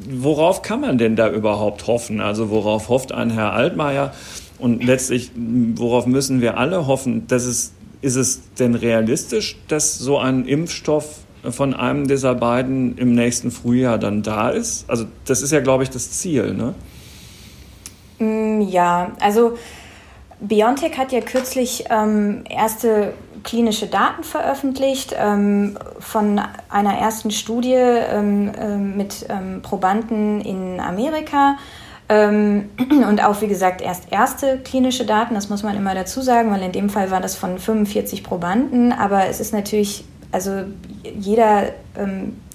worauf 0.10 0.62
kann 0.62 0.82
man 0.82 0.98
denn 0.98 1.16
da 1.16 1.30
überhaupt 1.30 1.88
hoffen? 1.88 2.22
Also 2.22 2.50
worauf 2.50 2.90
hofft 2.90 3.12
ein 3.12 3.30
Herr 3.30 3.54
Altmaier? 3.54 4.14
Und 4.58 4.84
letztlich, 4.84 5.32
worauf 5.36 6.06
müssen 6.06 6.42
wir 6.42 6.58
alle 6.58 6.88
hoffen? 6.88 7.28
Dass 7.28 7.46
es, 7.46 7.74
ist 8.02 8.16
es 8.16 8.42
denn 8.58 8.76
realistisch, 8.76 9.58
dass 9.68 9.98
so 9.98 10.18
ein 10.18 10.46
Impfstoff 10.46 11.20
von 11.50 11.74
einem 11.74 12.08
dieser 12.08 12.36
beiden 12.36 12.98
im 12.98 13.14
nächsten 13.14 13.52
Frühjahr 13.52 13.98
dann 13.98 14.24
da 14.24 14.50
ist? 14.50 14.90
Also 14.90 15.06
das 15.26 15.42
ist 15.42 15.52
ja, 15.52 15.60
glaube 15.60 15.84
ich, 15.84 15.90
das 15.90 16.12
Ziel, 16.12 16.54
ne? 16.54 16.74
Mm, 18.20 18.62
ja, 18.62 19.12
also 19.20 19.58
BioNTech 20.40 20.98
hat 20.98 21.12
ja 21.12 21.22
kürzlich 21.22 21.86
ähm, 21.90 22.44
erste 22.50 23.14
klinische 23.46 23.88
Daten 23.88 24.24
veröffentlicht 24.24 25.16
ähm, 25.18 25.78
von 26.00 26.42
einer 26.70 26.98
ersten 26.98 27.32
Studie 27.32 27.75
ähm, 27.75 28.52
ähm 28.60 28.98
mit 28.98 29.25
ähm, 29.30 29.62
Probanden 29.62 30.42
in 30.42 30.82
Amerika. 30.82 31.58
Ähm, 32.10 32.70
und 33.08 33.24
auch, 33.24 33.42
wie 33.42 33.48
gesagt, 33.48 33.82
erst 33.82 34.12
erste 34.12 34.58
klinische 34.58 35.06
Daten, 35.06 35.36
das 35.36 35.50
muss 35.50 35.64
man 35.64 35.78
immer 35.78 35.96
dazu 35.96 36.22
sagen, 36.22 36.52
weil 36.52 36.64
in 36.64 36.72
dem 36.72 36.90
Fall 36.90 37.12
war 37.12 37.22
das 37.22 37.36
von 37.36 37.58
45 37.58 38.24
Probanden. 38.24 38.92
Aber 38.92 39.28
es 39.28 39.40
ist 39.40 39.54
natürlich, 39.54 40.04
also 40.32 40.64
jeder, 41.18 41.70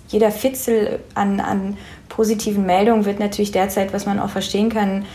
jeder 0.09 0.31
Fitzel 0.31 0.99
an, 1.15 1.41
an 1.41 1.77
positiven 2.09 2.67
Meldungen 2.67 3.05
wird 3.05 3.21
natürlich 3.21 3.53
derzeit, 3.53 3.93
was 3.93 4.07
man 4.07 4.19
auch 4.19 4.31
verstehen 4.31 4.69
kann, 4.69 5.07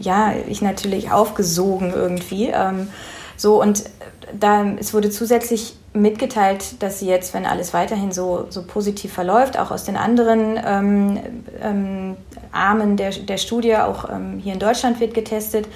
ja, 0.00 0.34
ich 0.48 0.60
natürlich 0.60 1.10
aufgesogen 1.10 1.92
irgendwie. 1.94 2.52
So 3.36 3.60
und 3.60 3.84
da, 4.32 4.64
es 4.78 4.94
wurde 4.94 5.10
zusätzlich 5.10 5.76
mitgeteilt, 5.92 6.82
dass 6.82 6.98
sie 6.98 7.06
jetzt, 7.06 7.34
wenn 7.34 7.46
alles 7.46 7.72
weiterhin 7.72 8.12
so, 8.12 8.46
so 8.50 8.64
positiv 8.64 9.12
verläuft, 9.12 9.58
auch 9.58 9.70
aus 9.70 9.84
den 9.84 9.96
anderen 9.96 10.58
ähm, 10.64 11.20
ähm, 11.62 12.16
Armen 12.52 12.96
der, 12.96 13.10
der 13.10 13.38
Studie, 13.38 13.76
auch 13.76 14.10
ähm, 14.10 14.40
hier 14.42 14.54
in 14.54 14.58
Deutschland 14.58 14.98
wird 14.98 15.14
getestet, 15.14 15.68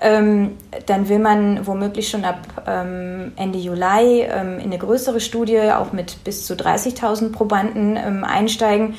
ähm, 0.00 0.58
dann 0.86 1.08
will 1.08 1.20
man 1.20 1.66
womöglich 1.66 2.08
schon 2.10 2.24
ab 2.24 2.64
ähm, 2.66 3.32
Ende 3.36 3.58
Juli 3.58 4.22
ähm, 4.22 4.58
in 4.58 4.64
eine 4.64 4.78
größere 4.78 5.20
Studie, 5.20 5.60
auch 5.60 5.92
mit 5.92 6.22
bis 6.24 6.44
zu 6.44 6.54
30.000 6.54 7.32
Probanden 7.32 7.96
einsteigen. 8.24 8.94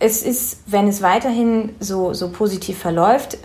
Es 0.00 0.22
ist, 0.24 0.62
wenn 0.66 0.88
es 0.88 1.00
weiterhin 1.00 1.76
so, 1.78 2.12
so 2.12 2.32
positiv 2.32 2.76
verläuft, 2.78 3.38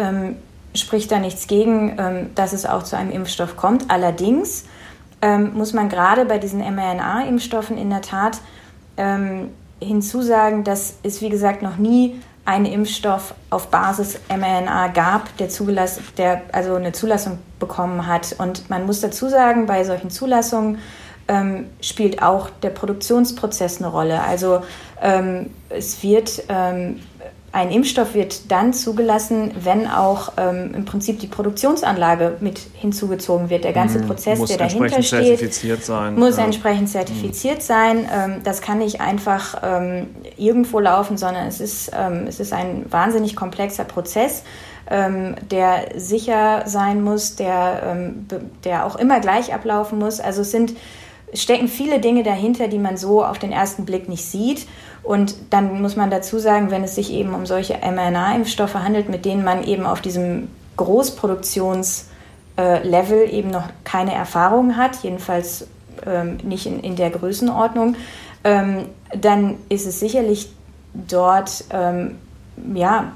spricht 0.75 1.11
da 1.11 1.19
nichts 1.19 1.47
gegen, 1.47 1.97
ähm, 1.97 2.29
dass 2.35 2.53
es 2.53 2.65
auch 2.65 2.83
zu 2.83 2.97
einem 2.97 3.11
Impfstoff 3.11 3.55
kommt. 3.55 3.89
Allerdings 3.89 4.65
ähm, 5.21 5.53
muss 5.53 5.73
man 5.73 5.89
gerade 5.89 6.25
bei 6.25 6.37
diesen 6.37 6.59
mRNA-Impfstoffen 6.59 7.77
in 7.77 7.89
der 7.89 8.01
Tat 8.01 8.39
ähm, 8.97 9.49
hinzusagen, 9.81 10.63
dass 10.63 10.95
es, 11.03 11.21
wie 11.21 11.29
gesagt, 11.29 11.61
noch 11.61 11.77
nie 11.77 12.19
einen 12.45 12.65
Impfstoff 12.65 13.33
auf 13.49 13.67
Basis 13.67 14.19
mRNA 14.29 14.87
gab, 14.89 15.35
der, 15.37 15.49
der 16.17 16.41
also 16.53 16.75
eine 16.75 16.93
Zulassung 16.93 17.39
bekommen 17.59 18.07
hat. 18.07 18.35
Und 18.37 18.69
man 18.69 18.85
muss 18.85 19.01
dazu 19.01 19.27
sagen, 19.27 19.65
bei 19.65 19.83
solchen 19.83 20.09
Zulassungen 20.09 20.79
ähm, 21.27 21.65
spielt 21.81 22.21
auch 22.21 22.49
der 22.61 22.69
Produktionsprozess 22.69 23.79
eine 23.79 23.87
Rolle. 23.87 24.21
Also 24.21 24.61
ähm, 25.01 25.51
es 25.69 26.01
wird 26.03 26.43
ähm, 26.47 27.01
ein 27.57 27.71
Impfstoff 27.71 28.13
wird 28.13 28.51
dann 28.51 28.71
zugelassen, 28.71 29.51
wenn 29.63 29.87
auch 29.87 30.33
ähm, 30.37 30.75
im 30.75 30.85
Prinzip 30.85 31.19
die 31.19 31.27
Produktionsanlage 31.27 32.37
mit 32.39 32.61
hinzugezogen 32.75 33.49
wird. 33.49 33.63
Der 33.63 33.73
ganze 33.73 33.97
mhm. 33.97 34.07
Prozess, 34.07 34.37
muss 34.37 34.49
der 34.49 34.59
dahinter 34.59 35.01
steht, 35.01 35.83
sein. 35.83 36.15
muss 36.15 36.37
ja. 36.37 36.45
entsprechend 36.45 36.89
zertifiziert 36.89 37.57
mhm. 37.57 37.61
sein. 37.61 38.09
Ähm, 38.13 38.41
das 38.43 38.61
kann 38.61 38.77
nicht 38.77 39.01
einfach 39.01 39.61
ähm, 39.63 40.07
irgendwo 40.37 40.79
laufen, 40.79 41.17
sondern 41.17 41.47
es 41.47 41.59
ist, 41.59 41.91
ähm, 41.97 42.25
es 42.27 42.39
ist 42.39 42.53
ein 42.53 42.85
wahnsinnig 42.91 43.35
komplexer 43.35 43.85
Prozess 43.85 44.43
ähm, 44.89 45.35
der 45.51 45.89
sicher 45.99 46.63
sein 46.65 47.03
muss, 47.03 47.35
der, 47.35 47.81
ähm, 47.85 48.27
der 48.63 48.85
auch 48.85 48.95
immer 48.95 49.19
gleich 49.19 49.53
ablaufen 49.53 49.99
muss. 49.99 50.21
Also 50.21 50.41
es 50.41 50.51
sind 50.51 50.73
stecken 51.33 51.67
viele 51.67 51.99
Dinge 51.99 52.23
dahinter, 52.23 52.67
die 52.67 52.79
man 52.79 52.97
so 52.97 53.23
auf 53.23 53.37
den 53.37 53.51
ersten 53.51 53.85
Blick 53.85 54.07
nicht 54.07 54.23
sieht. 54.23 54.65
Und 55.07 55.35
dann 55.51 55.81
muss 55.81 55.95
man 55.95 56.11
dazu 56.11 56.37
sagen, 56.37 56.69
wenn 56.69 56.83
es 56.83 56.95
sich 56.95 57.13
eben 57.13 57.33
um 57.33 57.45
solche 57.45 57.75
mRNA-Impfstoffe 57.75 58.75
handelt, 58.75 59.07
mit 59.07 59.23
denen 59.23 59.41
man 59.41 59.63
eben 59.63 59.85
auf 59.85 60.01
diesem 60.01 60.49
Großproduktionslevel 60.75 63.29
eben 63.31 63.49
noch 63.49 63.69
keine 63.85 64.13
Erfahrung 64.13 64.75
hat, 64.75 65.01
jedenfalls 65.03 65.67
ähm, 66.05 66.39
nicht 66.43 66.65
in, 66.65 66.97
der 66.97 67.09
Größenordnung, 67.09 67.95
ähm, 68.43 68.87
dann 69.15 69.55
ist 69.69 69.87
es 69.87 70.01
sicherlich 70.01 70.51
dort 70.93 71.63
ähm, 71.69 72.17
ja, 72.73 73.13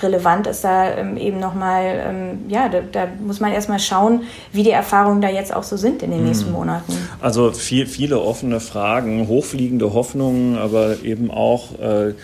relevant 0.00 0.46
ist 0.46 0.64
da 0.64 0.96
ähm, 0.96 1.16
eben 1.16 1.38
nochmal, 1.38 2.04
ähm, 2.06 2.38
ja, 2.48 2.68
da, 2.68 2.80
da, 2.80 3.08
muss 3.24 3.40
man 3.40 3.52
erstmal 3.52 3.78
schauen, 3.78 4.22
wie 4.52 4.62
die 4.62 4.70
Erfahrungen 4.70 5.20
da 5.20 5.28
jetzt 5.28 5.54
auch 5.54 5.62
so 5.62 5.76
sind 5.76 6.02
in 6.02 6.10
den 6.10 6.24
nächsten 6.24 6.48
mhm. 6.48 6.56
Monaten. 6.56 6.92
Also 7.20 7.52
viel, 7.52 7.86
viele 7.86 8.20
offene 8.20 8.60
Fragen, 8.60 9.28
hochfliegende 9.28 9.92
Hoffnungen, 9.92 10.56
aber 10.56 11.02
eben 11.04 11.30
auch 11.30 11.78
äh, 11.78 12.14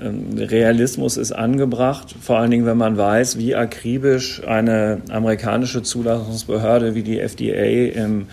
Realismus 0.00 1.16
ist 1.16 1.32
angebracht, 1.32 2.14
vor 2.20 2.38
allen 2.38 2.50
Dingen, 2.50 2.66
wenn 2.66 2.76
man 2.76 2.96
weiß, 2.96 3.36
wie 3.38 3.56
akribisch 3.56 4.46
eine 4.46 5.02
amerikanische 5.10 5.82
Zulassungsbehörde 5.82 6.94
wie 6.94 7.02
die 7.02 7.18
FDA 7.18 8.00
im 8.00 8.26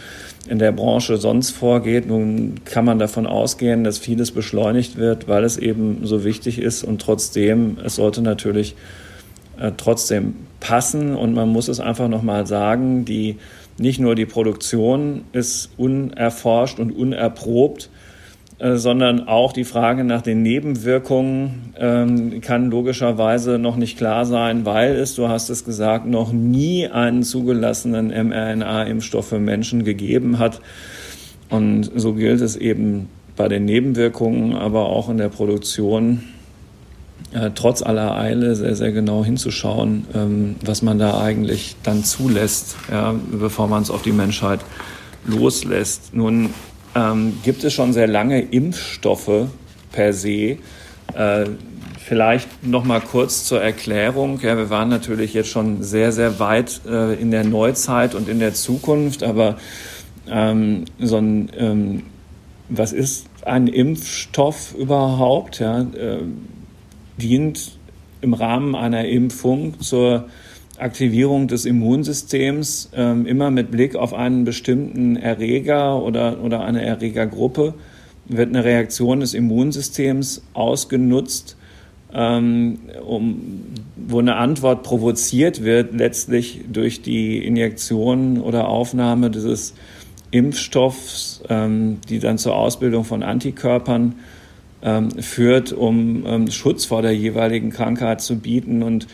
in 0.47 0.59
der 0.59 0.71
Branche 0.71 1.17
sonst 1.17 1.51
vorgeht. 1.51 2.07
Nun 2.07 2.55
kann 2.65 2.85
man 2.85 2.99
davon 2.99 3.25
ausgehen, 3.25 3.83
dass 3.83 3.97
vieles 3.97 4.31
beschleunigt 4.31 4.97
wird, 4.97 5.27
weil 5.27 5.43
es 5.43 5.57
eben 5.57 6.01
so 6.03 6.23
wichtig 6.23 6.59
ist 6.59 6.83
und 6.83 7.01
trotzdem, 7.01 7.77
es 7.83 7.95
sollte 7.95 8.21
natürlich 8.21 8.75
äh, 9.59 9.71
trotzdem 9.75 10.35
passen 10.59 11.15
und 11.15 11.33
man 11.33 11.49
muss 11.49 11.67
es 11.67 11.79
einfach 11.79 12.07
nochmal 12.07 12.45
sagen, 12.45 13.05
die, 13.05 13.37
nicht 13.77 13.99
nur 13.99 14.15
die 14.15 14.25
Produktion 14.25 15.23
ist 15.33 15.71
unerforscht 15.77 16.79
und 16.79 16.91
unerprobt, 16.91 17.89
sondern 18.57 19.27
auch 19.27 19.51
die 19.51 19.65
Frage 19.65 20.05
nach 20.05 20.21
den 20.21 20.41
Nebenwirkungen 20.41 21.73
ähm, 21.77 22.39
kann 22.39 22.71
logischerweise 22.71 23.59
noch 23.59 23.75
nicht 23.75 23.97
klar 23.97 24.25
sein, 24.25 24.65
weil 24.65 24.95
es, 24.95 25.15
du 25.15 25.27
hast 25.27 25.49
es 25.49 25.65
gesagt, 25.65 26.05
noch 26.05 26.31
nie 26.31 26.87
einen 26.87 27.23
zugelassenen 27.23 28.07
mRNA-Impfstoff 28.07 29.27
für 29.27 29.39
Menschen 29.39 29.83
gegeben 29.83 30.39
hat. 30.39 30.61
Und 31.49 31.91
so 31.95 32.13
gilt 32.13 32.39
es 32.41 32.55
eben 32.55 33.09
bei 33.35 33.49
den 33.49 33.65
Nebenwirkungen, 33.65 34.53
aber 34.55 34.85
auch 34.85 35.09
in 35.09 35.17
der 35.17 35.29
Produktion 35.29 36.23
äh, 37.33 37.51
trotz 37.53 37.81
aller 37.81 38.15
Eile 38.15 38.55
sehr, 38.55 38.75
sehr 38.75 38.93
genau 38.93 39.25
hinzuschauen, 39.25 40.05
ähm, 40.15 40.55
was 40.63 40.81
man 40.81 40.97
da 40.97 41.19
eigentlich 41.19 41.75
dann 41.83 42.05
zulässt, 42.05 42.77
ja, 42.89 43.13
bevor 43.31 43.67
man 43.67 43.83
es 43.83 43.89
auf 43.89 44.01
die 44.01 44.13
Menschheit 44.13 44.61
loslässt. 45.25 46.15
Nun 46.15 46.51
ähm, 46.95 47.37
gibt 47.43 47.63
es 47.63 47.73
schon 47.73 47.93
sehr 47.93 48.07
lange 48.07 48.41
Impfstoffe 48.41 49.47
per 49.91 50.13
se. 50.13 50.57
Äh, 51.13 51.45
vielleicht 51.97 52.65
noch 52.65 52.83
mal 52.83 53.01
kurz 53.01 53.45
zur 53.45 53.61
Erklärung. 53.61 54.39
Ja, 54.41 54.57
wir 54.57 54.69
waren 54.69 54.89
natürlich 54.89 55.33
jetzt 55.33 55.49
schon 55.49 55.83
sehr, 55.83 56.11
sehr 56.11 56.39
weit 56.39 56.81
äh, 56.87 57.13
in 57.15 57.31
der 57.31 57.43
Neuzeit 57.43 58.15
und 58.15 58.29
in 58.29 58.39
der 58.39 58.53
Zukunft, 58.53 59.23
aber 59.23 59.57
ähm, 60.29 60.85
so 60.99 61.17
ein, 61.17 61.51
ähm, 61.57 62.03
was 62.69 62.93
ist 62.93 63.27
ein 63.43 63.67
Impfstoff 63.67 64.73
überhaupt? 64.75 65.59
Ja, 65.59 65.81
äh, 65.81 66.23
dient 67.17 67.77
im 68.21 68.33
Rahmen 68.33 68.75
einer 68.75 69.05
Impfung 69.05 69.79
zur 69.79 70.25
Aktivierung 70.77 71.47
des 71.47 71.65
Immunsystems 71.65 72.89
ähm, 72.95 73.25
immer 73.25 73.51
mit 73.51 73.71
Blick 73.71 73.95
auf 73.95 74.13
einen 74.13 74.43
bestimmten 74.43 75.15
Erreger 75.15 76.01
oder, 76.01 76.43
oder 76.43 76.63
eine 76.63 76.83
Erregergruppe 76.83 77.73
wird 78.27 78.49
eine 78.49 78.63
Reaktion 78.63 79.19
des 79.19 79.33
Immunsystems 79.33 80.43
ausgenutzt, 80.53 81.57
ähm, 82.13 82.79
um, 83.05 83.63
wo 83.95 84.19
eine 84.19 84.35
Antwort 84.35 84.83
provoziert 84.83 85.63
wird, 85.63 85.93
letztlich 85.93 86.61
durch 86.71 87.01
die 87.01 87.45
Injektion 87.45 88.39
oder 88.39 88.67
Aufnahme 88.67 89.29
dieses 89.29 89.73
Impfstoffs, 90.31 91.43
ähm, 91.49 91.99
die 92.09 92.19
dann 92.19 92.37
zur 92.37 92.55
Ausbildung 92.55 93.03
von 93.03 93.21
Antikörpern 93.21 94.15
ähm, 94.81 95.11
führt, 95.11 95.71
um 95.71 96.25
ähm, 96.25 96.51
Schutz 96.51 96.85
vor 96.85 97.01
der 97.01 97.15
jeweiligen 97.15 97.69
Krankheit 97.69 98.21
zu 98.21 98.37
bieten. 98.37 98.83
Und 98.83 99.07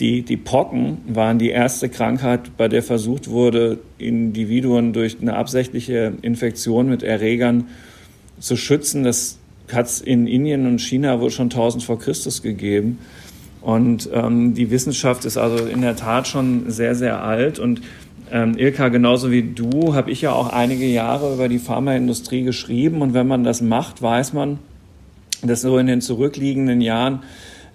die, 0.00 0.22
die 0.22 0.38
Pocken 0.38 0.98
waren 1.06 1.38
die 1.38 1.50
erste 1.50 1.88
Krankheit, 1.88 2.56
bei 2.56 2.68
der 2.68 2.82
versucht 2.82 3.28
wurde, 3.28 3.78
Individuen 3.98 4.92
durch 4.92 5.18
eine 5.20 5.36
absichtliche 5.36 6.14
Infektion 6.22 6.88
mit 6.88 7.02
Erregern 7.02 7.68
zu 8.38 8.56
schützen. 8.56 9.04
Das 9.04 9.38
hat 9.70 9.86
es 9.86 10.00
in 10.00 10.26
Indien 10.26 10.66
und 10.66 10.80
China 10.80 11.20
wohl 11.20 11.30
schon 11.30 11.46
1000 11.46 11.84
vor 11.84 11.98
Christus 11.98 12.42
gegeben. 12.42 12.98
Und 13.60 14.08
ähm, 14.12 14.54
die 14.54 14.70
Wissenschaft 14.70 15.26
ist 15.26 15.36
also 15.36 15.66
in 15.66 15.82
der 15.82 15.96
Tat 15.96 16.26
schon 16.26 16.70
sehr, 16.70 16.94
sehr 16.94 17.22
alt. 17.22 17.58
Und 17.58 17.82
ähm, 18.32 18.56
Ilka, 18.56 18.88
genauso 18.88 19.30
wie 19.30 19.42
du, 19.42 19.94
habe 19.94 20.10
ich 20.10 20.22
ja 20.22 20.32
auch 20.32 20.48
einige 20.48 20.86
Jahre 20.86 21.34
über 21.34 21.48
die 21.48 21.58
Pharmaindustrie 21.58 22.42
geschrieben. 22.42 23.02
Und 23.02 23.12
wenn 23.12 23.28
man 23.28 23.44
das 23.44 23.60
macht, 23.60 24.00
weiß 24.00 24.32
man, 24.32 24.58
dass 25.42 25.60
so 25.60 25.76
in 25.76 25.86
den 25.86 26.00
zurückliegenden 26.00 26.80
Jahren 26.80 27.20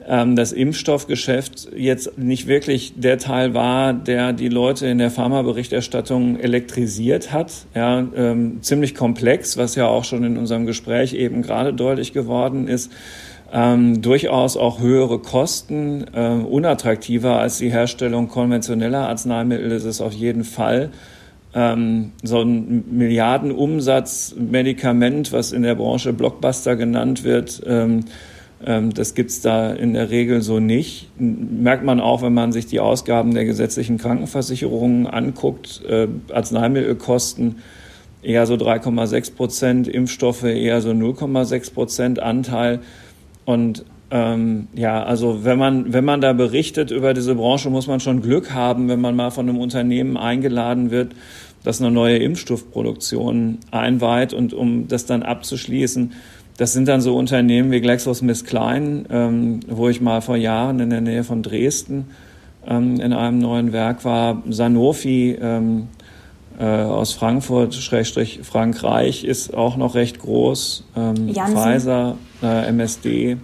ähm, 0.07 0.35
das 0.35 0.51
Impfstoffgeschäft 0.51 1.69
jetzt 1.75 2.17
nicht 2.17 2.47
wirklich 2.47 2.93
der 2.95 3.17
Teil 3.17 3.53
war, 3.53 3.93
der 3.93 4.33
die 4.33 4.49
Leute 4.49 4.87
in 4.87 4.97
der 4.97 5.11
Pharmaberichterstattung 5.11 6.39
elektrisiert 6.39 7.31
hat. 7.31 7.51
Ja, 7.73 8.05
ähm, 8.15 8.61
ziemlich 8.61 8.95
komplex, 8.95 9.57
was 9.57 9.75
ja 9.75 9.87
auch 9.87 10.03
schon 10.03 10.23
in 10.23 10.37
unserem 10.37 10.65
Gespräch 10.65 11.13
eben 11.13 11.41
gerade 11.41 11.73
deutlich 11.73 12.13
geworden 12.13 12.67
ist. 12.67 12.91
Ähm, 13.53 14.01
durchaus 14.01 14.57
auch 14.57 14.79
höhere 14.79 15.19
Kosten, 15.19 16.05
äh, 16.13 16.29
unattraktiver 16.29 17.39
als 17.39 17.59
die 17.59 17.71
Herstellung 17.71 18.27
konventioneller 18.27 19.07
Arzneimittel 19.07 19.71
ist 19.71 19.85
es 19.85 20.01
auf 20.01 20.13
jeden 20.13 20.43
Fall 20.43 20.89
ähm, 21.55 22.11
so 22.21 22.41
ein 22.41 22.83
Milliardenumsatz-Medikament, 22.91 25.31
was 25.31 25.53
in 25.53 25.63
der 25.63 25.75
Branche 25.75 26.11
Blockbuster 26.11 26.75
genannt 26.75 27.23
wird, 27.23 27.63
ähm, 27.65 28.01
das 28.65 29.13
gibt's 29.13 29.41
da 29.41 29.71
in 29.71 29.93
der 29.93 30.09
Regel 30.09 30.41
so 30.41 30.59
nicht. 30.59 31.09
Merkt 31.19 31.83
man 31.83 31.99
auch, 31.99 32.23
wenn 32.23 32.33
man 32.33 32.51
sich 32.51 32.65
die 32.65 32.79
Ausgaben 32.79 33.35
der 33.35 33.45
gesetzlichen 33.45 33.99
Krankenversicherungen 33.99 35.05
anguckt, 35.05 35.83
äh, 35.87 36.07
Arzneimittelkosten 36.33 37.57
eher 38.23 38.47
so 38.47 38.55
3,6 38.55 39.35
Prozent, 39.35 39.87
Impfstoffe 39.87 40.43
eher 40.43 40.81
so 40.81 40.89
0,6 40.89 41.73
Prozent 41.73 42.19
Anteil. 42.19 42.79
Und 43.45 43.85
ähm, 44.09 44.67
ja, 44.73 45.03
also 45.03 45.43
wenn 45.43 45.59
man, 45.59 45.93
wenn 45.93 46.05
man 46.05 46.21
da 46.21 46.33
berichtet 46.33 46.89
über 46.89 47.13
diese 47.13 47.35
Branche, 47.35 47.69
muss 47.69 47.85
man 47.85 47.99
schon 47.99 48.23
Glück 48.23 48.51
haben, 48.51 48.89
wenn 48.89 48.99
man 48.99 49.15
mal 49.15 49.29
von 49.29 49.47
einem 49.47 49.59
Unternehmen 49.59 50.17
eingeladen 50.17 50.89
wird, 50.89 51.13
das 51.63 51.81
eine 51.81 51.91
neue 51.91 52.17
Impfstoffproduktion 52.17 53.59
einweiht. 53.69 54.33
Und 54.33 54.53
um 54.53 54.87
das 54.87 55.05
dann 55.05 55.21
abzuschließen, 55.21 56.13
das 56.57 56.73
sind 56.73 56.87
dann 56.87 57.01
so 57.01 57.15
Unternehmen 57.15 57.71
wie 57.71 57.81
GlaxoSmithKline, 57.81 59.05
ähm, 59.09 59.59
wo 59.67 59.89
ich 59.89 60.01
mal 60.01 60.21
vor 60.21 60.37
Jahren 60.37 60.79
in 60.79 60.89
der 60.89 61.01
Nähe 61.01 61.23
von 61.23 61.43
Dresden 61.43 62.07
ähm, 62.65 62.99
in 62.99 63.13
einem 63.13 63.39
neuen 63.39 63.73
Werk 63.73 64.05
war. 64.05 64.41
Sanofi 64.49 65.37
ähm, 65.39 65.87
äh, 66.57 66.63
aus 66.63 67.13
Frankfurt, 67.13 67.75
Schrägstrich 67.75 68.39
Frankreich, 68.43 69.25
ist 69.25 69.53
auch 69.53 69.75
noch 69.75 69.95
recht 69.95 70.19
groß. 70.19 70.85
Ähm, 70.95 71.33
Pfizer, 71.33 72.17
äh, 72.41 72.69
MSD. 72.69 73.37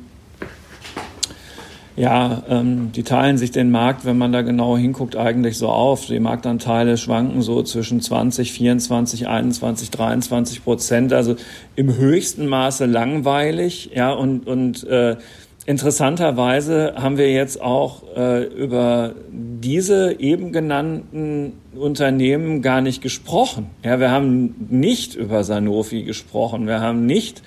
Ja, 1.98 2.44
ähm, 2.48 2.92
die 2.94 3.04
teilen 3.04 3.38
sich 3.38 3.52
den 3.52 3.70
Markt, 3.70 4.06
wenn 4.06 4.18
man 4.18 4.32
da 4.32 4.44
genau 4.44 4.78
hinguckt, 4.78 5.18
eigentlich 5.18 5.58
so 5.58 5.68
auf. 5.68 6.06
Die 6.06 6.20
Marktanteile 6.20 6.98
schwanken 6.98 7.42
so 7.42 7.64
zwischen 7.64 8.00
20, 8.00 8.54
24, 8.54 9.28
21, 9.28 9.92
23 9.92 10.64
Prozent. 10.64 11.12
Also 11.12 11.36
im 11.76 11.96
höchsten 11.96 12.48
Maße 12.48 12.86
langweilig. 12.86 13.92
Ja, 13.94 14.12
und, 14.14 14.48
und 14.48 14.86
äh, 14.86 15.18
interessanterweise 15.66 16.94
haben 16.96 17.18
wir 17.18 17.32
jetzt 17.32 17.62
auch 17.62 18.04
äh, 18.16 18.44
über 18.46 19.14
diese 19.30 20.20
eben 20.20 20.52
genannten 20.52 21.54
Unternehmen 21.76 22.62
gar 22.62 22.82
nicht 22.82 23.02
gesprochen. 23.02 23.70
Ja, 23.84 24.00
wir 24.00 24.12
haben 24.12 24.68
nicht 24.70 25.16
über 25.16 25.44
Sanofi 25.44 26.04
gesprochen. 26.04 26.68
Wir 26.68 26.82
haben 26.82 27.06
nicht 27.06 27.42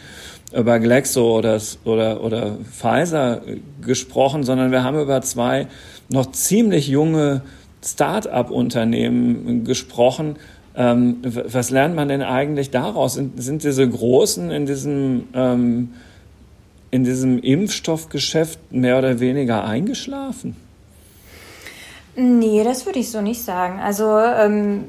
über 0.54 0.78
Glaxo 0.78 1.38
oder, 1.38 1.60
oder, 1.84 2.22
oder 2.22 2.58
Pfizer 2.70 3.42
gesprochen, 3.82 4.44
sondern 4.44 4.70
wir 4.70 4.84
haben 4.84 5.00
über 5.00 5.20
zwei 5.22 5.66
noch 6.08 6.30
ziemlich 6.32 6.88
junge 6.88 7.42
Start-up-Unternehmen 7.84 9.64
gesprochen. 9.64 10.36
Ähm, 10.76 11.18
was 11.22 11.70
lernt 11.70 11.94
man 11.94 12.08
denn 12.08 12.22
eigentlich 12.22 12.70
daraus? 12.70 13.14
Sind, 13.14 13.42
sind 13.42 13.62
diese 13.62 13.88
Großen 13.88 14.50
in 14.50 14.66
diesem, 14.66 15.24
ähm, 15.34 15.90
in 16.94 17.02
diesem 17.02 17.40
Impfstoffgeschäft 17.40 18.72
mehr 18.72 18.96
oder 18.98 19.18
weniger 19.18 19.64
eingeschlafen? 19.64 20.54
Nee, 22.14 22.62
das 22.62 22.86
würde 22.86 23.00
ich 23.00 23.10
so 23.10 23.20
nicht 23.20 23.42
sagen. 23.42 23.80
Also 23.80 24.16
ähm, 24.16 24.84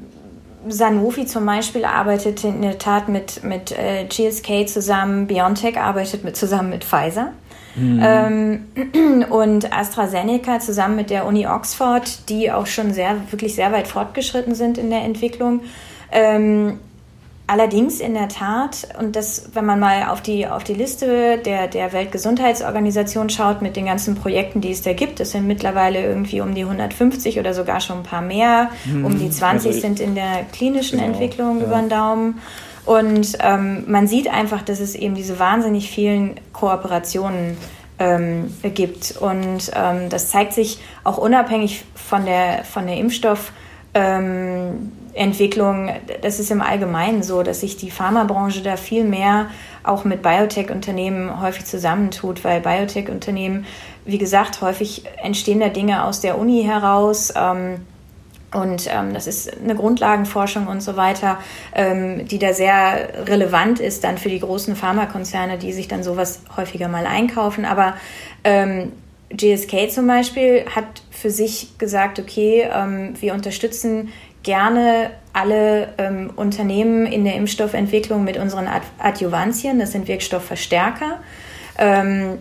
Sanofi 0.68 1.26
zum 1.26 1.44
Beispiel 1.44 1.84
arbeitet 1.84 2.44
in 2.44 2.62
der 2.62 2.78
Tat 2.78 3.08
mit, 3.08 3.42
mit 3.42 3.72
äh, 3.72 4.04
GSK 4.04 4.68
zusammen, 4.68 5.26
BioNTech 5.26 5.80
arbeitet 5.80 6.22
mit, 6.22 6.36
zusammen 6.36 6.70
mit 6.70 6.84
Pfizer. 6.84 7.32
Mhm. 7.74 8.00
Ähm, 8.00 9.24
und 9.30 9.72
AstraZeneca 9.72 10.60
zusammen 10.60 10.94
mit 10.94 11.10
der 11.10 11.26
Uni 11.26 11.48
Oxford, 11.48 12.28
die 12.28 12.52
auch 12.52 12.68
schon 12.68 12.92
sehr, 12.92 13.16
wirklich 13.32 13.56
sehr 13.56 13.72
weit 13.72 13.88
fortgeschritten 13.88 14.54
sind 14.54 14.78
in 14.78 14.90
der 14.90 15.02
Entwicklung, 15.02 15.62
ähm, 16.12 16.78
Allerdings 17.48 18.00
in 18.00 18.14
der 18.14 18.28
Tat, 18.28 18.88
und 18.98 19.14
das, 19.14 19.50
wenn 19.54 19.64
man 19.64 19.78
mal 19.78 20.08
auf 20.08 20.20
die, 20.20 20.48
auf 20.48 20.64
die 20.64 20.74
Liste 20.74 21.38
der, 21.38 21.68
der 21.68 21.92
Weltgesundheitsorganisation 21.92 23.30
schaut 23.30 23.62
mit 23.62 23.76
den 23.76 23.86
ganzen 23.86 24.16
Projekten, 24.16 24.60
die 24.60 24.72
es 24.72 24.82
da 24.82 24.94
gibt, 24.94 25.20
es 25.20 25.30
sind 25.30 25.46
mittlerweile 25.46 26.02
irgendwie 26.02 26.40
um 26.40 26.56
die 26.56 26.62
150 26.62 27.38
oder 27.38 27.54
sogar 27.54 27.80
schon 27.80 27.98
ein 27.98 28.02
paar 28.02 28.22
mehr, 28.22 28.70
hm, 28.82 29.04
um 29.04 29.16
die 29.16 29.30
20 29.30 29.68
also 29.68 29.80
sind 29.80 30.00
in 30.00 30.16
der 30.16 30.44
klinischen 30.50 30.98
genau, 30.98 31.12
Entwicklung 31.12 31.60
ja. 31.60 31.66
über 31.66 31.76
den 31.76 31.88
Daumen. 31.88 32.40
Und 32.84 33.38
ähm, 33.40 33.84
man 33.86 34.08
sieht 34.08 34.28
einfach, 34.28 34.62
dass 34.62 34.80
es 34.80 34.96
eben 34.96 35.14
diese 35.14 35.38
wahnsinnig 35.38 35.88
vielen 35.88 36.34
Kooperationen 36.52 37.56
ähm, 38.00 38.52
gibt. 38.62 39.16
Und 39.20 39.70
ähm, 39.72 40.08
das 40.08 40.30
zeigt 40.30 40.52
sich 40.52 40.80
auch 41.04 41.18
unabhängig 41.18 41.84
von 41.94 42.24
der, 42.24 42.64
von 42.64 42.88
der 42.88 42.96
Impfstoff- 42.96 43.52
ähm, 43.94 44.92
Entwicklung, 45.16 45.90
das 46.22 46.38
ist 46.38 46.50
im 46.50 46.60
Allgemeinen 46.60 47.22
so, 47.22 47.42
dass 47.42 47.60
sich 47.60 47.76
die 47.76 47.90
Pharmabranche 47.90 48.62
da 48.62 48.76
viel 48.76 49.04
mehr 49.04 49.48
auch 49.82 50.04
mit 50.04 50.22
Biotech-Unternehmen 50.22 51.40
häufig 51.40 51.64
zusammentut, 51.64 52.44
weil 52.44 52.60
Biotech-Unternehmen, 52.60 53.66
wie 54.04 54.18
gesagt, 54.18 54.60
häufig 54.60 55.04
entstehen 55.22 55.60
da 55.60 55.68
Dinge 55.68 56.04
aus 56.04 56.20
der 56.20 56.38
Uni 56.38 56.62
heraus. 56.62 57.32
Ähm, 57.34 57.80
Und 58.54 58.88
ähm, 58.88 59.12
das 59.12 59.26
ist 59.26 59.50
eine 59.60 59.74
Grundlagenforschung 59.74 60.68
und 60.68 60.80
so 60.80 60.96
weiter, 60.96 61.38
ähm, 61.74 62.26
die 62.28 62.38
da 62.38 62.52
sehr 62.52 63.26
relevant 63.26 63.80
ist 63.80 64.04
dann 64.04 64.18
für 64.18 64.28
die 64.28 64.38
großen 64.40 64.76
Pharmakonzerne, 64.76 65.58
die 65.58 65.72
sich 65.72 65.88
dann 65.88 66.02
sowas 66.02 66.40
häufiger 66.56 66.88
mal 66.88 67.06
einkaufen. 67.06 67.64
Aber 67.64 67.94
ähm, 68.44 68.92
GSK 69.30 69.90
zum 69.90 70.06
Beispiel 70.06 70.64
hat 70.74 71.02
für 71.10 71.30
sich 71.30 71.76
gesagt, 71.78 72.18
okay, 72.20 72.68
ähm, 72.72 73.14
wir 73.20 73.34
unterstützen 73.34 74.12
gerne 74.46 75.10
alle 75.34 75.88
ähm, 75.98 76.30
Unternehmen 76.36 77.04
in 77.04 77.24
der 77.24 77.34
Impfstoffentwicklung 77.34 78.24
mit 78.24 78.38
unseren 78.38 78.68
Ad 78.68 78.86
Adjuvantien, 78.98 79.78
das 79.78 79.92
sind 79.92 80.08
Wirkstoffverstärker. 80.08 81.18
Ähm, 81.76 82.38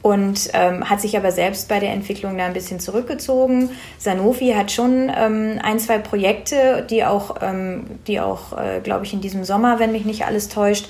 und 0.00 0.50
ähm, 0.52 0.88
hat 0.88 1.00
sich 1.00 1.16
aber 1.16 1.30
selbst 1.30 1.68
bei 1.68 1.78
der 1.78 1.92
Entwicklung 1.92 2.36
da 2.36 2.46
ein 2.46 2.54
bisschen 2.54 2.80
zurückgezogen. 2.80 3.70
Sanofi 3.98 4.52
hat 4.52 4.72
schon 4.72 5.12
ähm, 5.16 5.60
ein, 5.62 5.78
zwei 5.78 5.98
Projekte, 5.98 6.84
die 6.88 7.04
auch, 7.04 7.36
ähm, 7.40 7.84
die 8.08 8.20
auch 8.20 8.56
äh, 8.58 8.80
glaube 8.80 9.04
ich, 9.04 9.12
in 9.12 9.20
diesem 9.20 9.44
Sommer, 9.44 9.78
wenn 9.78 9.92
mich 9.92 10.04
nicht 10.04 10.24
alles 10.24 10.48
täuscht, 10.48 10.88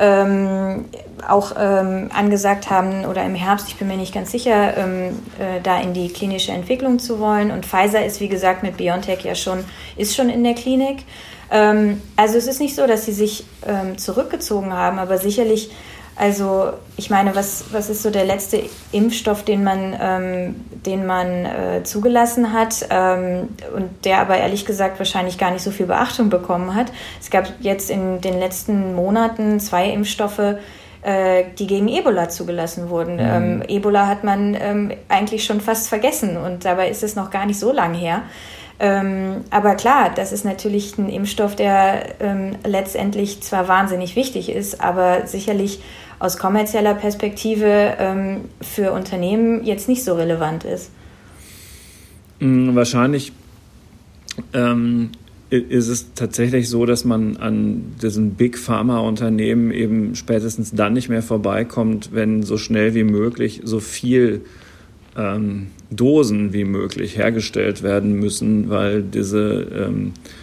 ähm, 0.00 0.86
auch 1.28 1.52
ähm, 1.58 2.10
angesagt 2.14 2.70
haben 2.70 3.04
oder 3.04 3.22
im 3.24 3.34
Herbst, 3.34 3.68
ich 3.68 3.76
bin 3.76 3.86
mir 3.86 3.96
nicht 3.96 4.14
ganz 4.14 4.32
sicher, 4.32 4.76
ähm, 4.76 5.18
äh, 5.38 5.60
da 5.62 5.78
in 5.78 5.92
die 5.92 6.08
klinische 6.08 6.52
Entwicklung 6.52 6.98
zu 6.98 7.20
wollen. 7.20 7.50
Und 7.50 7.66
Pfizer 7.66 8.04
ist, 8.04 8.20
wie 8.20 8.28
gesagt, 8.28 8.62
mit 8.62 8.78
BioNTech 8.78 9.20
ja 9.22 9.34
schon, 9.34 9.64
ist 9.96 10.16
schon 10.16 10.30
in 10.30 10.42
der 10.42 10.54
Klinik. 10.54 11.04
Ähm, 11.50 12.00
also 12.16 12.38
es 12.38 12.46
ist 12.46 12.60
nicht 12.60 12.74
so, 12.74 12.86
dass 12.86 13.04
sie 13.04 13.12
sich 13.12 13.44
ähm, 13.66 13.98
zurückgezogen 13.98 14.72
haben, 14.72 14.98
aber 14.98 15.18
sicherlich 15.18 15.70
also 16.20 16.74
ich 16.98 17.08
meine, 17.08 17.34
was, 17.34 17.64
was 17.72 17.88
ist 17.88 18.02
so 18.02 18.10
der 18.10 18.26
letzte 18.26 18.62
Impfstoff, 18.92 19.42
den 19.42 19.64
man, 19.64 19.96
ähm, 19.98 20.54
den 20.84 21.06
man 21.06 21.46
äh, 21.46 21.82
zugelassen 21.82 22.52
hat 22.52 22.86
ähm, 22.90 23.48
und 23.74 24.04
der 24.04 24.18
aber 24.18 24.36
ehrlich 24.36 24.66
gesagt 24.66 24.98
wahrscheinlich 24.98 25.38
gar 25.38 25.50
nicht 25.50 25.62
so 25.62 25.70
viel 25.70 25.86
Beachtung 25.86 26.28
bekommen 26.28 26.74
hat? 26.74 26.92
Es 27.22 27.30
gab 27.30 27.50
jetzt 27.60 27.88
in 27.88 28.20
den 28.20 28.38
letzten 28.38 28.94
Monaten 28.94 29.60
zwei 29.60 29.88
Impfstoffe, 29.88 30.56
äh, 31.00 31.44
die 31.58 31.66
gegen 31.66 31.88
Ebola 31.88 32.28
zugelassen 32.28 32.90
wurden. 32.90 33.14
Mhm. 33.14 33.20
Ähm, 33.20 33.62
Ebola 33.66 34.06
hat 34.06 34.22
man 34.22 34.54
ähm, 34.60 34.92
eigentlich 35.08 35.46
schon 35.46 35.62
fast 35.62 35.88
vergessen 35.88 36.36
und 36.36 36.66
dabei 36.66 36.90
ist 36.90 37.02
es 37.02 37.16
noch 37.16 37.30
gar 37.30 37.46
nicht 37.46 37.58
so 37.58 37.72
lang 37.72 37.94
her. 37.94 38.24
Ähm, 38.78 39.44
aber 39.50 39.74
klar, 39.74 40.10
das 40.14 40.32
ist 40.32 40.44
natürlich 40.44 40.96
ein 40.96 41.10
Impfstoff, 41.10 41.54
der 41.54 42.20
ähm, 42.20 42.56
letztendlich 42.64 43.42
zwar 43.42 43.68
wahnsinnig 43.68 44.16
wichtig 44.16 44.50
ist, 44.50 44.80
aber 44.80 45.26
sicherlich 45.26 45.80
aus 46.20 46.36
kommerzieller 46.36 46.94
Perspektive 46.94 47.96
ähm, 47.98 48.42
für 48.60 48.92
Unternehmen 48.92 49.64
jetzt 49.64 49.88
nicht 49.88 50.04
so 50.04 50.14
relevant 50.14 50.64
ist. 50.64 50.90
Mm, 52.38 52.74
wahrscheinlich 52.76 53.32
ähm, 54.52 55.10
ist 55.48 55.88
es 55.88 56.14
tatsächlich 56.14 56.68
so, 56.68 56.86
dass 56.86 57.04
man 57.04 57.38
an 57.38 57.96
diesen 58.00 58.34
Big 58.34 58.58
Pharma-Unternehmen 58.58 59.72
eben 59.72 60.14
spätestens 60.14 60.72
dann 60.72 60.92
nicht 60.92 61.08
mehr 61.08 61.22
vorbeikommt, 61.22 62.10
wenn 62.12 62.42
so 62.42 62.58
schnell 62.58 62.94
wie 62.94 63.02
möglich 63.02 63.62
so 63.64 63.80
viel 63.80 64.42
ähm, 65.16 65.68
Dosen 65.90 66.52
wie 66.52 66.64
möglich 66.64 67.16
hergestellt 67.16 67.82
werden 67.82 68.12
müssen, 68.12 68.68
weil 68.68 69.02
diese 69.02 69.66
ähm, 69.74 70.12
äh, 70.12 70.39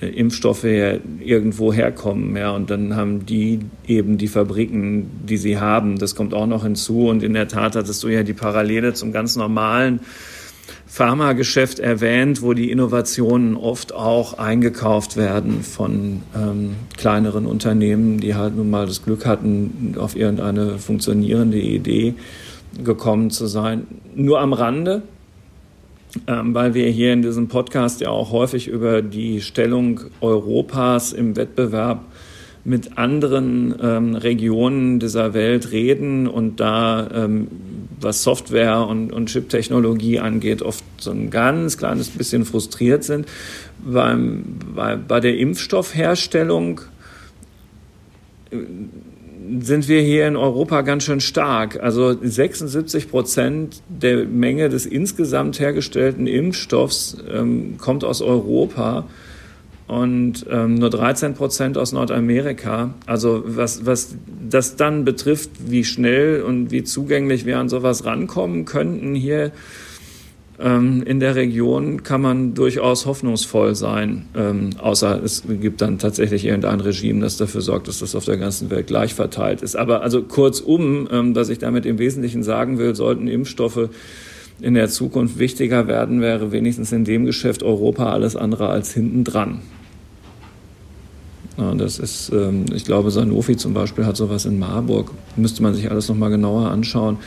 Impfstoffe 0.00 0.64
ja 0.64 0.94
irgendwo 1.20 1.72
herkommen. 1.72 2.36
Ja, 2.36 2.52
und 2.52 2.70
dann 2.70 2.94
haben 2.94 3.26
die 3.26 3.60
eben 3.86 4.18
die 4.18 4.28
Fabriken, 4.28 5.10
die 5.28 5.36
sie 5.36 5.58
haben. 5.58 5.98
Das 5.98 6.14
kommt 6.14 6.34
auch 6.34 6.46
noch 6.46 6.62
hinzu. 6.62 7.08
Und 7.08 7.22
in 7.22 7.34
der 7.34 7.48
Tat 7.48 7.76
hattest 7.76 8.02
du 8.02 8.08
ja 8.08 8.22
die 8.22 8.34
Parallele 8.34 8.94
zum 8.94 9.12
ganz 9.12 9.36
normalen 9.36 10.00
Pharmageschäft 10.86 11.80
erwähnt, 11.80 12.42
wo 12.42 12.54
die 12.54 12.70
Innovationen 12.70 13.56
oft 13.56 13.94
auch 13.94 14.38
eingekauft 14.38 15.16
werden 15.16 15.62
von 15.62 16.22
ähm, 16.34 16.76
kleineren 16.96 17.44
Unternehmen, 17.44 18.20
die 18.20 18.34
halt 18.34 18.56
nun 18.56 18.70
mal 18.70 18.86
das 18.86 19.04
Glück 19.04 19.26
hatten, 19.26 19.94
auf 19.98 20.16
irgendeine 20.16 20.78
funktionierende 20.78 21.58
Idee 21.58 22.14
gekommen 22.82 23.30
zu 23.30 23.46
sein. 23.46 23.86
Nur 24.14 24.40
am 24.40 24.52
Rande, 24.52 25.02
weil 26.26 26.74
wir 26.74 26.88
hier 26.88 27.12
in 27.12 27.22
diesem 27.22 27.48
Podcast 27.48 28.00
ja 28.00 28.10
auch 28.10 28.32
häufig 28.32 28.68
über 28.68 29.02
die 29.02 29.40
Stellung 29.40 30.00
Europas 30.20 31.12
im 31.12 31.36
Wettbewerb 31.36 32.04
mit 32.64 32.98
anderen 32.98 33.74
ähm, 33.80 34.14
Regionen 34.14 35.00
dieser 35.00 35.32
Welt 35.32 35.72
reden 35.72 36.26
und 36.26 36.60
da, 36.60 37.08
ähm, 37.14 37.48
was 38.00 38.22
Software 38.22 38.86
und, 38.86 39.10
und 39.12 39.30
Chip-Technologie 39.30 40.18
angeht, 40.18 40.60
oft 40.62 40.84
so 40.98 41.10
ein 41.10 41.30
ganz 41.30 41.78
kleines 41.78 42.10
bisschen 42.10 42.44
frustriert 42.44 43.04
sind. 43.04 43.26
Beim, 43.78 44.44
bei, 44.74 44.96
bei 44.96 45.20
der 45.20 45.38
Impfstoffherstellung 45.38 46.82
sind 49.60 49.88
wir 49.88 50.00
hier 50.00 50.26
in 50.26 50.36
Europa 50.36 50.82
ganz 50.82 51.04
schön 51.04 51.20
stark. 51.20 51.80
Also 51.82 52.16
76 52.20 53.10
Prozent 53.10 53.82
der 53.88 54.24
Menge 54.24 54.68
des 54.68 54.86
insgesamt 54.86 55.60
hergestellten 55.60 56.26
Impfstoffs 56.26 57.16
ähm, 57.30 57.76
kommt 57.78 58.04
aus 58.04 58.22
Europa 58.22 59.06
und 59.86 60.44
ähm, 60.50 60.74
nur 60.74 60.90
13 60.90 61.34
Prozent 61.34 61.78
aus 61.78 61.92
Nordamerika. 61.92 62.94
Also 63.06 63.42
was, 63.46 63.86
was 63.86 64.16
das 64.48 64.76
dann 64.76 65.04
betrifft, 65.04 65.50
wie 65.66 65.84
schnell 65.84 66.42
und 66.42 66.70
wie 66.70 66.84
zugänglich 66.84 67.46
wir 67.46 67.58
an 67.58 67.68
sowas 67.68 68.04
rankommen 68.04 68.66
könnten 68.66 69.14
hier 69.14 69.50
in 70.60 71.20
der 71.20 71.36
Region 71.36 72.02
kann 72.02 72.20
man 72.20 72.54
durchaus 72.54 73.06
hoffnungsvoll 73.06 73.76
sein, 73.76 74.26
ähm, 74.34 74.70
außer 74.76 75.22
es 75.22 75.44
gibt 75.46 75.80
dann 75.80 76.00
tatsächlich 76.00 76.44
irgendein 76.44 76.80
Regime, 76.80 77.20
das 77.20 77.36
dafür 77.36 77.60
sorgt, 77.60 77.86
dass 77.86 78.00
das 78.00 78.16
auf 78.16 78.24
der 78.24 78.38
ganzen 78.38 78.68
Welt 78.68 78.88
gleich 78.88 79.14
verteilt 79.14 79.62
ist. 79.62 79.76
Aber 79.76 80.02
also 80.02 80.20
kurzum, 80.22 81.08
ähm, 81.12 81.36
was 81.36 81.48
ich 81.48 81.58
damit 81.58 81.86
im 81.86 82.00
Wesentlichen 82.00 82.42
sagen 82.42 82.78
will, 82.78 82.96
sollten 82.96 83.28
Impfstoffe 83.28 83.88
in 84.60 84.74
der 84.74 84.88
Zukunft 84.88 85.38
wichtiger 85.38 85.86
werden, 85.86 86.20
wäre 86.20 86.50
wenigstens 86.50 86.90
in 86.90 87.04
dem 87.04 87.24
Geschäft 87.24 87.62
Europa 87.62 88.10
alles 88.10 88.34
andere 88.34 88.68
als 88.68 88.92
hinten 88.92 89.22
dran. 89.22 89.60
Ja, 91.56 91.74
das 91.74 91.98
ist, 91.98 92.30
ähm, 92.32 92.66
ich 92.72 92.84
glaube, 92.84 93.10
Sanofi 93.10 93.56
zum 93.56 93.74
Beispiel 93.74 94.06
hat 94.06 94.16
sowas 94.16 94.44
in 94.44 94.60
Marburg. 94.60 95.10
Müsste 95.36 95.62
man 95.62 95.74
sich 95.74 95.90
alles 95.90 96.08
nochmal 96.08 96.30
genauer 96.30 96.70
anschauen. 96.70 97.18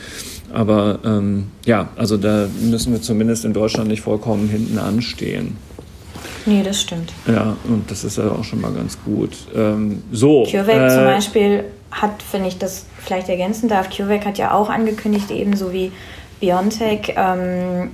Aber 0.52 0.98
ähm, 1.04 1.48
ja, 1.64 1.88
also 1.96 2.16
da 2.16 2.46
müssen 2.60 2.92
wir 2.92 3.00
zumindest 3.00 3.44
in 3.44 3.52
Deutschland 3.52 3.88
nicht 3.88 4.02
vollkommen 4.02 4.48
hinten 4.48 4.78
anstehen. 4.78 5.56
Nee, 6.44 6.62
das 6.62 6.80
stimmt. 6.80 7.12
Ja, 7.26 7.56
und 7.64 7.90
das 7.90 8.04
ist 8.04 8.18
ja 8.18 8.30
auch 8.30 8.44
schon 8.44 8.60
mal 8.60 8.72
ganz 8.72 8.98
gut. 9.04 9.30
Ähm, 9.54 10.02
so. 10.10 10.44
CureVac 10.44 10.76
äh, 10.76 10.88
zum 10.88 11.04
Beispiel 11.04 11.64
hat, 11.90 12.22
wenn 12.32 12.44
ich 12.44 12.58
das 12.58 12.86
vielleicht 12.98 13.28
ergänzen 13.28 13.68
darf, 13.68 13.88
CureVac 13.90 14.26
hat 14.26 14.38
ja 14.38 14.52
auch 14.52 14.68
angekündigt, 14.68 15.30
ebenso 15.30 15.72
wie 15.72 15.92
BioNTech, 16.40 17.14
ähm, 17.16 17.90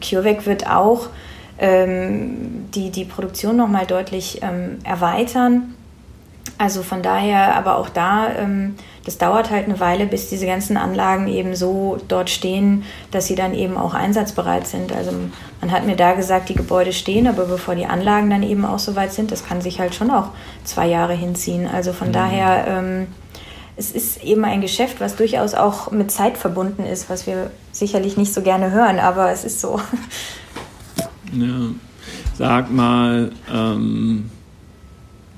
CureVac 0.00 0.46
wird 0.46 0.68
auch 0.68 1.08
ähm, 1.58 2.66
die, 2.74 2.90
die 2.90 3.04
Produktion 3.04 3.56
nochmal 3.56 3.86
deutlich 3.86 4.40
ähm, 4.42 4.78
erweitern. 4.84 5.74
Also 6.58 6.82
von 6.82 7.02
daher, 7.02 7.56
aber 7.56 7.78
auch 7.78 7.88
da, 7.88 8.28
ähm, 8.38 8.76
das 9.04 9.18
dauert 9.18 9.50
halt 9.50 9.66
eine 9.66 9.80
Weile, 9.80 10.06
bis 10.06 10.28
diese 10.28 10.46
ganzen 10.46 10.76
Anlagen 10.76 11.28
eben 11.28 11.54
so 11.54 11.98
dort 12.08 12.30
stehen, 12.30 12.84
dass 13.10 13.26
sie 13.26 13.34
dann 13.34 13.54
eben 13.54 13.76
auch 13.76 13.94
einsatzbereit 13.94 14.66
sind. 14.66 14.92
Also 14.92 15.12
man 15.60 15.70
hat 15.70 15.86
mir 15.86 15.96
da 15.96 16.14
gesagt, 16.14 16.48
die 16.48 16.54
Gebäude 16.54 16.92
stehen, 16.92 17.26
aber 17.26 17.44
bevor 17.44 17.74
die 17.74 17.86
Anlagen 17.86 18.30
dann 18.30 18.42
eben 18.42 18.64
auch 18.64 18.78
so 18.78 18.96
weit 18.96 19.12
sind, 19.12 19.30
das 19.30 19.44
kann 19.44 19.60
sich 19.60 19.78
halt 19.78 19.94
schon 19.94 20.10
auch 20.10 20.28
zwei 20.64 20.86
Jahre 20.86 21.14
hinziehen. 21.14 21.66
Also 21.66 21.92
von 21.92 22.08
mhm. 22.08 22.12
daher, 22.12 22.66
ähm, 22.66 23.06
es 23.76 23.90
ist 23.90 24.22
eben 24.22 24.44
ein 24.44 24.60
Geschäft, 24.60 25.00
was 25.00 25.16
durchaus 25.16 25.54
auch 25.54 25.90
mit 25.90 26.10
Zeit 26.10 26.38
verbunden 26.38 26.84
ist, 26.84 27.10
was 27.10 27.26
wir 27.26 27.50
sicherlich 27.72 28.16
nicht 28.16 28.32
so 28.32 28.40
gerne 28.40 28.70
hören, 28.70 28.98
aber 28.98 29.30
es 29.30 29.44
ist 29.44 29.60
so. 29.60 29.80
Ja. 31.32 31.70
Sag 32.38 32.70
mal, 32.70 33.32
ähm, 33.52 34.30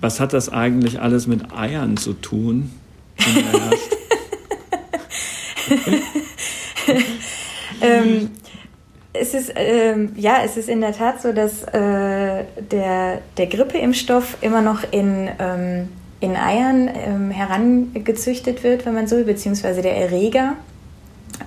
was 0.03 0.21
hat 0.21 0.35
das 0.35 0.51
eigentlich 0.51 1.01
alles 1.01 1.27
mit 1.27 1.53
Eiern 1.57 1.97
zu 1.97 2.13
tun? 2.13 2.71
ähm, 7.81 8.31
es 9.13 9.35
ist 9.35 9.53
ähm, 9.57 10.13
ja, 10.17 10.39
es 10.45 10.57
ist 10.57 10.69
in 10.69 10.81
der 10.81 10.93
Tat 10.93 11.21
so, 11.21 11.33
dass 11.33 11.63
äh, 11.63 12.45
der, 12.71 13.21
der 13.37 13.47
Grippeimpfstoff 13.47 14.39
immer 14.41 14.63
noch 14.63 14.85
in, 14.91 15.29
ähm, 15.39 15.89
in 16.21 16.37
Eiern 16.37 16.91
ähm, 16.95 17.31
herangezüchtet 17.31 18.63
wird, 18.63 18.87
wenn 18.87 18.95
man 18.95 19.07
so, 19.07 19.23
beziehungsweise 19.25 19.83
der 19.83 19.97
Erreger. 19.97 20.55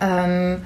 Ähm, 0.01 0.61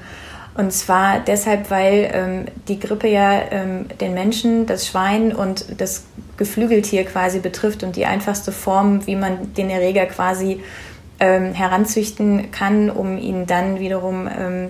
und 0.55 0.71
zwar 0.71 1.19
deshalb, 1.19 1.71
weil 1.71 2.11
ähm, 2.13 2.45
die 2.67 2.79
Grippe 2.79 3.07
ja 3.07 3.41
ähm, 3.49 3.87
den 3.99 4.13
Menschen, 4.13 4.67
das 4.67 4.87
Schwein 4.87 5.33
und 5.33 5.81
das 5.81 6.03
Geflügeltier 6.37 7.05
quasi 7.05 7.39
betrifft 7.39 7.83
und 7.83 7.95
die 7.95 8.05
einfachste 8.05 8.51
Form, 8.51 9.05
wie 9.07 9.15
man 9.15 9.53
den 9.55 9.69
Erreger 9.69 10.05
quasi 10.05 10.61
ähm, 11.23 11.53
heranzüchten 11.53 12.51
kann, 12.51 12.89
um 12.89 13.17
ihn 13.17 13.45
dann 13.45 13.79
wiederum 13.79 14.27
ähm, 14.27 14.69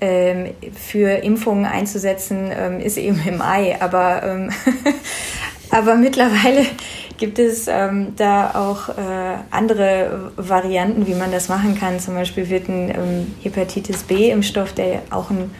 ähm, 0.00 0.50
für 0.72 1.10
Impfungen 1.10 1.66
einzusetzen, 1.66 2.50
ähm, 2.56 2.78
ist 2.78 2.96
eben 2.96 3.20
im 3.26 3.42
Ei. 3.42 3.76
Aber, 3.80 4.22
ähm, 4.22 4.50
aber 5.70 5.96
mittlerweile 5.96 6.64
gibt 7.18 7.40
es 7.40 7.66
ähm, 7.66 8.14
da 8.16 8.52
auch 8.54 8.90
äh, 8.90 9.38
andere 9.50 10.30
Varianten, 10.36 11.08
wie 11.08 11.14
man 11.14 11.32
das 11.32 11.48
machen 11.48 11.76
kann. 11.76 11.98
Zum 11.98 12.14
Beispiel 12.14 12.48
wird 12.48 12.68
ein 12.68 13.34
Hepatitis 13.42 14.04
B-Impfstoff, 14.04 14.72
der 14.72 15.02
auch 15.10 15.30
ein 15.30 15.50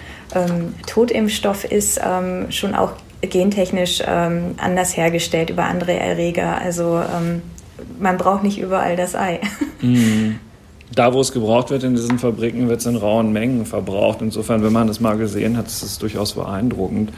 Totimpfstoff 0.86 1.64
ist, 1.64 2.00
schon 2.50 2.74
auch 2.76 2.92
gentechnisch 3.20 4.00
anders 4.00 4.96
hergestellt 4.96 5.50
über 5.50 5.64
andere 5.64 5.98
Erreger. 5.98 6.56
Also 6.62 7.02
man 7.98 8.18
braucht 8.18 8.42
nicht 8.42 8.58
überall 8.58 8.96
das 8.96 9.14
Ei. 9.14 9.40
Mhm. 9.82 10.36
Da, 10.94 11.14
wo 11.14 11.20
es 11.22 11.32
gebraucht 11.32 11.70
wird 11.70 11.84
in 11.84 11.94
diesen 11.94 12.18
Fabriken, 12.18 12.68
wird 12.68 12.80
es 12.80 12.86
in 12.86 12.96
rauen 12.96 13.32
Mengen 13.32 13.64
verbraucht. 13.64 14.20
Insofern, 14.20 14.62
wenn 14.62 14.74
man 14.74 14.88
das 14.88 15.00
mal 15.00 15.16
gesehen 15.16 15.56
hat, 15.56 15.68
ist 15.68 15.82
es 15.82 15.98
durchaus 15.98 16.34
beeindruckend. 16.34 17.12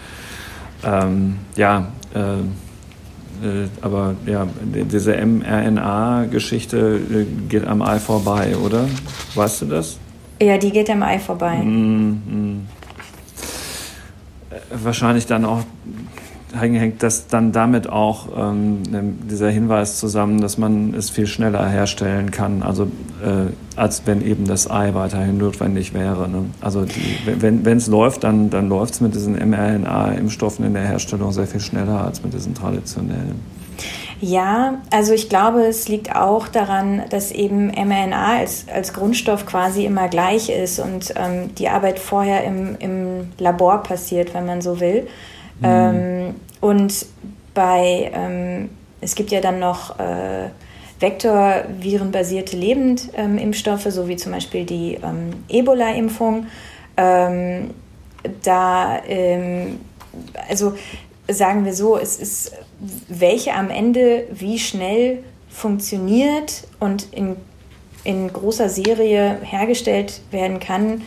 ja, 0.85 1.89
äh, 2.15 2.19
äh, 3.43 3.67
aber 3.81 4.15
ja, 4.27 4.47
diese 4.63 5.17
mRNA-Geschichte 5.17 7.01
äh, 7.13 7.25
geht 7.49 7.67
am 7.67 7.83
Ei 7.83 7.99
vorbei, 7.99 8.57
oder? 8.57 8.85
Weißt 9.35 9.63
du 9.63 9.67
das? 9.67 9.99
Ja, 10.41 10.59
die 10.59 10.71
geht 10.71 10.89
am 10.91 11.03
Ei 11.03 11.19
vorbei. 11.19 11.57
Mm, 11.57 12.11
mm. 12.11 12.69
Wahrscheinlich 14.71 15.27
dann 15.27 15.45
auch 15.45 15.65
hängt 16.55 17.03
das 17.03 17.27
dann 17.27 17.53
damit 17.53 17.89
auch 17.89 18.29
ähm, 18.37 18.83
dieser 19.31 19.51
Hinweis 19.51 19.99
zusammen, 19.99 20.41
dass 20.41 20.59
man 20.59 20.95
es 20.95 21.11
viel 21.11 21.27
schneller 21.27 21.67
herstellen 21.69 22.31
kann, 22.31 22.63
also 22.63 22.85
äh, 22.85 23.53
als 23.77 24.03
wenn 24.07 24.25
eben 24.25 24.47
das 24.47 24.71
Ei 24.71 24.95
weiterhin 24.95 25.39
notwendig 25.39 25.95
wäre. 25.95 26.29
Ne? 26.29 26.45
Also 26.61 26.85
die, 26.85 27.19
wenn 27.25 27.65
es 27.67 27.87
läuft, 27.87 28.25
dann, 28.25 28.51
dann 28.51 28.69
läuft 28.69 28.95
es 28.95 29.01
mit 29.01 29.15
diesen 29.15 29.35
mRNA-Impfstoffen 29.35 30.65
in 30.65 30.75
der 30.75 30.85
Herstellung 30.85 31.33
sehr 31.33 31.47
viel 31.47 31.61
schneller 31.61 32.05
als 32.05 32.23
mit 32.23 32.35
diesen 32.35 32.55
traditionellen. 32.55 33.41
Ja, 34.21 34.81
also 34.93 35.15
ich 35.15 35.29
glaube, 35.29 35.65
es 35.65 35.89
liegt 35.89 36.15
auch 36.15 36.47
daran, 36.47 37.03
dass 37.11 37.33
eben 37.33 37.67
mRNA 37.67 38.39
als, 38.39 38.67
als 38.73 38.93
Grundstoff 38.93 39.47
quasi 39.47 39.85
immer 39.85 40.07
gleich 40.07 40.49
ist 40.49 40.79
und 40.79 41.13
ähm, 41.17 41.53
die 41.57 41.69
Arbeit 41.69 41.99
vorher 41.99 42.45
im, 42.45 42.77
im 42.79 43.31
Labor 43.39 43.83
passiert, 43.83 44.33
wenn 44.33 44.47
man 44.47 44.63
so 44.63 44.79
will. 44.79 45.09
Mhm. 45.63 45.69
Ähm, 45.69 46.35
und 46.61 47.07
bei, 47.55 48.11
ähm, 48.15 48.71
es 49.01 49.15
gibt 49.15 49.31
ja 49.31 49.41
dann 49.41 49.59
noch 49.59 49.99
äh, 49.99 50.49
Vektorvirenbasierte 51.01 52.57
Lebendimpfstoffe, 52.57 53.87
so 53.89 54.09
wie 54.09 54.17
zum 54.17 54.33
Beispiel 54.33 54.65
die 54.65 54.99
ähm, 55.03 55.45
Ebola-Impfung. 55.49 56.47
Ähm, 56.97 57.71
da, 58.43 59.03
ähm, 59.07 59.81
also 60.49 60.75
sagen 61.29 61.65
wir 61.65 61.75
so, 61.75 61.97
es 61.97 62.19
ist, 62.19 62.53
welche 63.09 63.55
am 63.55 63.71
Ende 63.71 64.27
wie 64.33 64.59
schnell 64.59 65.25
funktioniert 65.49 66.65
und 66.79 67.13
in, 67.13 67.37
in 68.05 68.33
großer 68.33 68.69
Serie 68.69 69.39
hergestellt 69.43 70.21
werden 70.31 70.61
kann. 70.61 71.03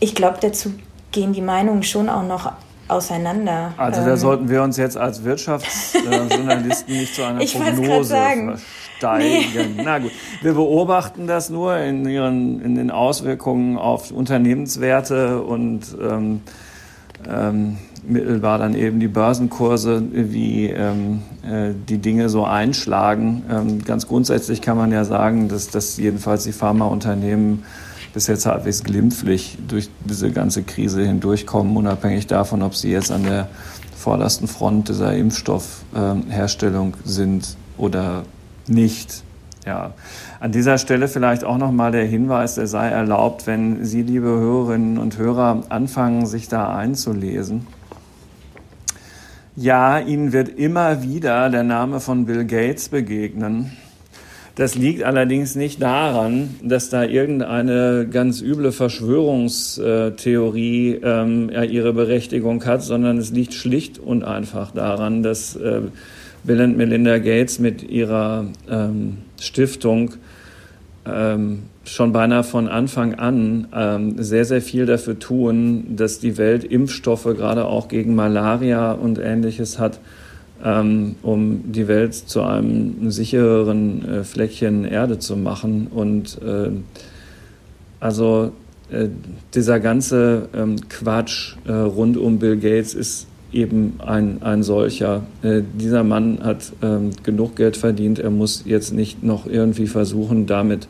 Ich 0.00 0.14
glaube, 0.14 0.38
dazu 0.40 0.72
gehen 1.12 1.32
die 1.32 1.40
Meinungen 1.40 1.82
schon 1.82 2.08
auch 2.08 2.26
noch 2.26 2.52
auseinander. 2.94 3.74
Also 3.76 4.00
da 4.02 4.12
ähm, 4.12 4.16
sollten 4.16 4.48
wir 4.48 4.62
uns 4.62 4.76
jetzt 4.76 4.96
als 4.96 5.24
Wirtschaftsjournalisten 5.24 6.96
nicht 6.96 7.14
zu 7.14 7.24
einer 7.24 7.44
Prognose 7.44 8.16
versteigen. 8.16 8.56
Nee. 9.76 9.82
Na 9.84 9.98
gut, 9.98 10.12
wir 10.42 10.54
beobachten 10.54 11.26
das 11.26 11.50
nur 11.50 11.76
in, 11.78 12.06
ihren, 12.06 12.60
in 12.62 12.74
den 12.74 12.90
Auswirkungen 12.90 13.76
auf 13.76 14.10
Unternehmenswerte 14.10 15.42
und 15.42 15.96
ähm, 16.00 16.40
ähm, 17.28 17.78
mittelbar 18.06 18.58
dann 18.58 18.74
eben 18.74 19.00
die 19.00 19.08
Börsenkurse, 19.08 20.02
wie 20.12 20.66
ähm, 20.66 21.22
äh, 21.42 21.72
die 21.88 21.98
Dinge 21.98 22.28
so 22.28 22.44
einschlagen. 22.44 23.42
Ähm, 23.50 23.84
ganz 23.84 24.06
grundsätzlich 24.06 24.60
kann 24.60 24.76
man 24.76 24.92
ja 24.92 25.04
sagen, 25.04 25.48
dass, 25.48 25.68
dass 25.68 25.96
jedenfalls 25.96 26.44
die 26.44 26.52
Pharmaunternehmen 26.52 27.64
bis 28.14 28.28
jetzt 28.28 28.46
halbwegs 28.46 28.84
glimpflich 28.84 29.58
durch 29.68 29.90
diese 30.04 30.30
ganze 30.30 30.62
Krise 30.62 31.04
hindurchkommen, 31.04 31.76
unabhängig 31.76 32.28
davon, 32.28 32.62
ob 32.62 32.74
sie 32.76 32.90
jetzt 32.90 33.10
an 33.10 33.24
der 33.24 33.48
vordersten 33.96 34.46
Front 34.48 34.88
dieser 34.88 35.14
Impfstoffherstellung 35.14 36.94
sind 37.04 37.56
oder 37.76 38.22
nicht. 38.68 39.24
Ja, 39.66 39.94
an 40.40 40.52
dieser 40.52 40.78
Stelle 40.78 41.08
vielleicht 41.08 41.42
auch 41.42 41.56
nochmal 41.56 41.90
der 41.90 42.04
Hinweis, 42.04 42.54
der 42.54 42.66
sei 42.66 42.88
erlaubt, 42.88 43.46
wenn 43.46 43.84
Sie, 43.84 44.02
liebe 44.02 44.26
Hörerinnen 44.26 44.98
und 44.98 45.16
Hörer, 45.16 45.62
anfangen, 45.70 46.26
sich 46.26 46.48
da 46.48 46.76
einzulesen. 46.76 47.66
Ja, 49.56 49.98
Ihnen 49.98 50.32
wird 50.32 50.50
immer 50.50 51.02
wieder 51.02 51.48
der 51.48 51.62
Name 51.62 52.00
von 52.00 52.26
Bill 52.26 52.44
Gates 52.44 52.90
begegnen. 52.90 53.72
Das 54.56 54.74
liegt 54.76 55.02
allerdings 55.02 55.56
nicht 55.56 55.82
daran, 55.82 56.54
dass 56.62 56.88
da 56.88 57.02
irgendeine 57.02 58.06
ganz 58.08 58.40
üble 58.40 58.70
Verschwörungstheorie 58.70 61.00
ähm, 61.02 61.50
ihre 61.50 61.92
Berechtigung 61.92 62.64
hat, 62.64 62.84
sondern 62.84 63.18
es 63.18 63.32
liegt 63.32 63.52
schlicht 63.52 63.98
und 63.98 64.22
einfach 64.22 64.70
daran, 64.70 65.24
dass 65.24 65.56
äh, 65.56 65.80
Bill 66.44 66.60
und 66.60 66.76
Melinda 66.76 67.18
Gates 67.18 67.58
mit 67.58 67.82
ihrer 67.82 68.46
ähm, 68.70 69.16
Stiftung 69.40 70.12
ähm, 71.04 71.64
schon 71.84 72.12
beinahe 72.12 72.44
von 72.44 72.68
Anfang 72.68 73.14
an 73.14 73.66
ähm, 73.74 74.22
sehr, 74.22 74.44
sehr 74.44 74.62
viel 74.62 74.86
dafür 74.86 75.18
tun, 75.18 75.96
dass 75.96 76.20
die 76.20 76.38
Welt 76.38 76.62
Impfstoffe 76.62 77.24
gerade 77.24 77.64
auch 77.64 77.88
gegen 77.88 78.14
Malaria 78.14 78.92
und 78.92 79.18
ähnliches 79.18 79.80
hat 79.80 79.98
ähm, 80.64 81.16
um 81.22 81.72
die 81.72 81.86
Welt 81.86 82.14
zu 82.14 82.42
einem 82.42 83.10
sichereren 83.10 84.08
äh, 84.08 84.24
Fleckchen 84.24 84.84
Erde 84.84 85.18
zu 85.18 85.36
machen. 85.36 85.88
Und 85.88 86.40
äh, 86.42 86.70
also 88.00 88.52
äh, 88.90 89.08
dieser 89.54 89.78
ganze 89.80 90.48
ähm, 90.54 90.76
Quatsch 90.88 91.56
äh, 91.66 91.72
rund 91.72 92.16
um 92.16 92.38
Bill 92.38 92.56
Gates 92.56 92.94
ist 92.94 93.26
eben 93.52 93.94
ein, 94.04 94.42
ein 94.42 94.62
solcher. 94.62 95.22
Äh, 95.42 95.62
dieser 95.78 96.02
Mann 96.02 96.38
hat 96.42 96.72
ähm, 96.82 97.10
genug 97.22 97.56
Geld 97.56 97.76
verdient, 97.76 98.18
er 98.18 98.30
muss 98.30 98.64
jetzt 98.66 98.92
nicht 98.92 99.22
noch 99.22 99.46
irgendwie 99.46 99.86
versuchen, 99.86 100.46
damit 100.46 100.88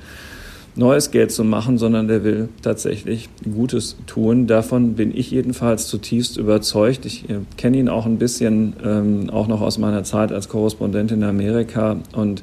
neues 0.76 1.10
Geld 1.10 1.30
zu 1.30 1.44
machen, 1.44 1.78
sondern 1.78 2.08
der 2.08 2.24
will 2.24 2.48
tatsächlich 2.62 3.28
Gutes 3.44 3.96
tun. 4.06 4.46
Davon 4.46 4.94
bin 4.94 5.16
ich 5.16 5.30
jedenfalls 5.30 5.86
zutiefst 5.86 6.36
überzeugt. 6.36 7.06
Ich 7.06 7.28
äh, 7.30 7.38
kenne 7.56 7.78
ihn 7.78 7.88
auch 7.88 8.06
ein 8.06 8.18
bisschen, 8.18 8.74
ähm, 8.84 9.30
auch 9.30 9.46
noch 9.46 9.60
aus 9.60 9.78
meiner 9.78 10.04
Zeit 10.04 10.32
als 10.32 10.48
Korrespondent 10.48 11.12
in 11.12 11.22
Amerika. 11.22 11.96
Und 12.12 12.42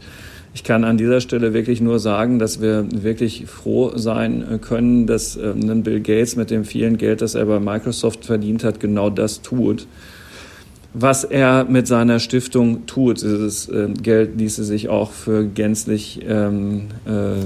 ich 0.53 0.63
kann 0.63 0.83
an 0.83 0.97
dieser 0.97 1.19
Stelle 1.21 1.53
wirklich 1.53 1.81
nur 1.81 1.99
sagen, 1.99 2.39
dass 2.39 2.61
wir 2.61 2.85
wirklich 2.91 3.45
froh 3.47 3.91
sein 3.95 4.43
äh, 4.49 4.57
können, 4.59 5.07
dass 5.07 5.35
äh, 5.35 5.51
ein 5.51 5.83
Bill 5.83 5.99
Gates 5.99 6.35
mit 6.35 6.51
dem 6.51 6.63
vielen 6.63 6.97
Geld, 6.97 7.21
das 7.21 7.35
er 7.35 7.45
bei 7.45 7.59
Microsoft 7.59 8.25
verdient 8.25 8.63
hat, 8.63 8.79
genau 8.79 9.09
das 9.09 9.41
tut 9.41 9.87
was 10.93 11.23
er 11.23 11.63
mit 11.63 11.87
seiner 11.87 12.19
Stiftung 12.19 12.85
tut. 12.85 13.21
Dieses 13.21 13.69
äh, 13.69 13.87
Geld 14.01 14.37
ließe 14.37 14.63
sich 14.63 14.89
auch 14.89 15.11
für 15.11 15.45
gänzlich 15.45 16.19
ähm, 16.27 16.87
äh, 17.05 17.45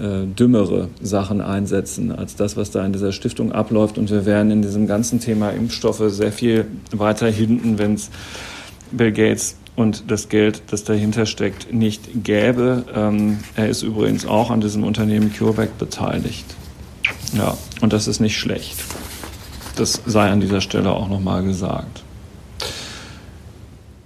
äh, 0.00 0.26
dümmere 0.26 0.88
Sachen 1.00 1.40
einsetzen 1.40 2.12
als 2.12 2.36
das, 2.36 2.56
was 2.56 2.70
da 2.70 2.84
in 2.84 2.92
dieser 2.92 3.12
Stiftung 3.12 3.52
abläuft. 3.52 3.98
Und 3.98 4.10
wir 4.10 4.26
wären 4.26 4.50
in 4.50 4.62
diesem 4.62 4.86
ganzen 4.86 5.20
Thema 5.20 5.50
Impfstoffe 5.50 6.02
sehr 6.08 6.32
viel 6.32 6.66
weiter 6.92 7.28
hinten, 7.28 7.78
wenn 7.78 7.94
es 7.94 8.10
Bill 8.92 9.12
Gates 9.12 9.56
und 9.76 10.10
das 10.10 10.28
Geld, 10.28 10.62
das 10.70 10.84
dahinter 10.84 11.26
steckt, 11.26 11.72
nicht 11.72 12.24
gäbe. 12.24 12.84
Ähm, 12.94 13.38
er 13.54 13.68
ist 13.68 13.82
übrigens 13.82 14.26
auch 14.26 14.50
an 14.50 14.60
diesem 14.60 14.84
Unternehmen 14.84 15.32
CureVac 15.32 15.78
beteiligt. 15.78 16.46
Ja, 17.32 17.56
und 17.80 17.92
das 17.92 18.08
ist 18.08 18.20
nicht 18.20 18.38
schlecht. 18.38 18.76
Das 19.76 20.00
sei 20.06 20.30
an 20.30 20.40
dieser 20.40 20.62
Stelle 20.62 20.90
auch 20.90 21.08
nochmal 21.08 21.42
gesagt. 21.44 22.02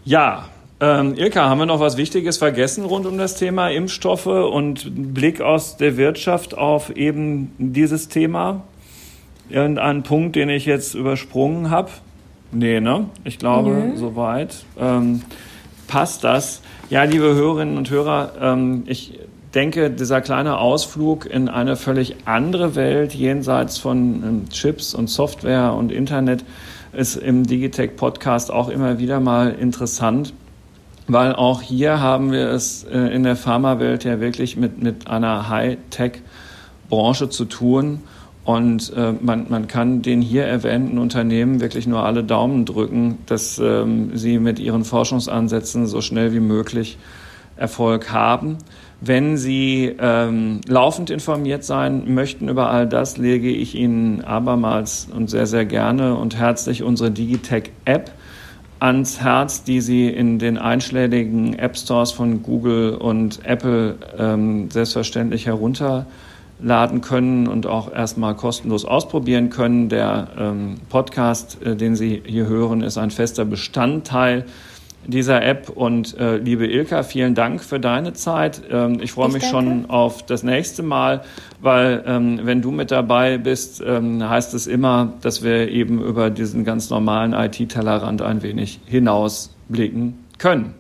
Ja, 0.05 0.50
ähm, 0.81 1.15
Ilka, 1.17 1.49
haben 1.49 1.59
wir 1.59 1.67
noch 1.67 1.81
was 1.81 1.97
Wichtiges 1.97 2.39
vergessen 2.39 2.85
rund 2.85 3.07
um 3.07 3.19
das 3.19 3.37
Thema 3.37 3.69
Impfstoffe 3.69 4.27
und 4.27 5.15
Blick 5.15 5.41
aus 5.41 5.77
der 5.77 5.97
Wirtschaft 5.97 6.57
auf 6.57 6.97
eben 6.97 7.53
dieses 7.59 8.09
Thema? 8.09 8.63
Irgendeinen 9.51 10.03
Punkt, 10.03 10.37
den 10.37 10.49
ich 10.49 10.65
jetzt 10.65 10.95
übersprungen 10.95 11.71
habe? 11.71 11.91
Nee, 12.53 12.81
ne? 12.81 13.07
Ich 13.25 13.39
glaube, 13.39 13.71
mhm. 13.71 13.97
soweit. 13.97 14.65
Ähm, 14.79 15.23
passt 15.87 16.25
das? 16.25 16.63
Ja, 16.89 17.05
liebe 17.05 17.35
Hörerinnen 17.35 17.77
und 17.77 17.91
Hörer, 17.91 18.33
ähm, 18.41 18.85
ich 18.87 19.19
denke, 19.55 19.91
dieser 19.91 20.21
kleine 20.21 20.59
Ausflug 20.59 21.27
in 21.27 21.49
eine 21.49 21.77
völlig 21.77 22.17
andere 22.25 22.75
Welt 22.75 23.15
jenseits 23.15 23.79
von 23.79 23.99
ähm, 23.99 24.49
Chips 24.51 24.95
und 24.95 25.09
Software 25.09 25.75
und 25.75 25.93
Internet 25.93 26.45
ist 26.93 27.17
im 27.17 27.47
Digitech 27.47 27.97
Podcast 27.97 28.51
auch 28.51 28.69
immer 28.69 28.99
wieder 28.99 29.21
mal 29.21 29.51
interessant 29.53 30.33
weil 31.13 31.35
auch 31.35 31.63
hier 31.63 32.01
haben 32.01 32.33
wir 32.33 32.49
es 32.49 32.85
äh, 32.85 32.99
in 32.99 33.23
der 33.23 33.37
Pharmawelt 33.37 34.05
ja 34.05 34.21
wirklich 34.21 34.57
mit, 34.57 34.83
mit 34.83 35.09
einer 35.09 35.49
High-Tech-Branche 35.49 37.29
zu 37.29 37.45
tun. 37.45 38.01
Und 38.45 38.93
äh, 38.97 39.13
man, 39.21 39.47
man 39.49 39.69
kann 39.69 40.03
den 40.03 40.23
hier 40.23 40.45
erwähnten 40.45 40.99
Unternehmen 40.99 41.61
wirklich 41.61 41.87
nur 41.87 42.05
alle 42.05 42.25
Daumen 42.25 42.65
drücken, 42.65 43.19
dass 43.27 43.59
ähm, 43.59 44.17
sie 44.17 44.39
mit 44.39 44.59
ihren 44.59 44.85
Forschungsansätzen 44.85 45.87
so 45.87 46.01
schnell 46.01 46.33
wie 46.33 46.41
möglich 46.41 46.99
Erfolg 47.57 48.11
haben. 48.11 48.59
Wenn 49.03 49.37
Sie 49.37 49.95
ähm, 49.99 50.61
laufend 50.67 51.11
informiert 51.11 51.65
sein 51.65 52.13
möchten 52.13 52.49
über 52.49 52.71
all 52.71 52.87
das, 52.87 53.17
lege 53.17 53.51
ich 53.51 53.75
Ihnen 53.75 54.23
abermals 54.23 55.09
und 55.15 55.31
sehr, 55.31 55.47
sehr 55.47 55.65
gerne 55.65 56.17
und 56.17 56.37
herzlich 56.37 56.83
unsere 56.83 57.11
Digitech-App 57.11 58.11
ans 58.81 59.21
Herz, 59.21 59.63
die 59.63 59.81
Sie 59.81 60.09
in 60.09 60.39
den 60.39 60.59
einschlägigen 60.59 61.59
App 61.59 61.77
Stores 61.77 62.13
von 62.13 62.43
Google 62.43 62.95
und 62.95 63.45
Apple 63.45 63.97
ähm, 64.19 64.71
selbstverständlich 64.71 65.47
herunterladen 65.47 67.03
können 67.03 67.47
und 67.47 67.67
auch 67.67 67.93
erstmal 67.93 68.35
kostenlos 68.35 68.87
ausprobieren 68.87 69.51
können. 69.51 69.91
Der 69.91 70.29
ähm, 70.39 70.77
Podcast, 70.89 71.63
äh, 71.63 71.77
den 71.77 71.95
Sie 71.95 72.23
hier 72.25 72.47
hören, 72.47 72.83
ist 72.83 72.97
ein 72.97 73.11
fester 73.11 73.45
Bestandteil 73.45 74.47
dieser 75.07 75.43
App. 75.43 75.69
Und 75.71 76.17
äh, 76.19 76.37
liebe 76.37 76.67
Ilka, 76.67 77.03
vielen 77.03 77.35
Dank 77.35 77.63
für 77.63 77.81
deine 77.81 78.13
Zeit. 78.13 78.63
Ähm, 78.71 79.01
ich 79.03 79.13
freue 79.13 79.29
mich 79.29 79.43
danke. 79.43 79.49
schon 79.49 79.91
auf 79.91 80.25
das 80.25 80.43
nächste 80.43 80.83
Mal, 80.83 81.23
weil 81.61 82.03
ähm, 82.07 82.41
wenn 82.43 82.63
du 82.63 82.71
mit 82.71 82.91
dabei 82.91 83.39
bist, 83.39 83.83
ähm, 83.87 84.29
heißt 84.29 84.55
es 84.55 84.67
immer, 84.67 85.15
dass 85.23 85.43
wir 85.43 85.69
eben 85.69 86.03
über 86.03 86.31
diesen 86.31 86.65
ganz 86.65 86.91
normalen 86.91 87.33
IT-Tellerrand 87.33 88.23
ein 88.23 88.43
wenig 88.43 88.81
hinausblicken 88.87 90.19
können. 90.39 90.75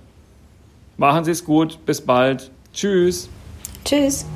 Machen 0.96 1.24
Sie 1.24 1.30
es 1.30 1.44
gut, 1.44 1.78
bis 1.86 2.00
bald. 2.00 2.50
Tschüss. 2.72 3.28
Tschüss. 3.84 4.26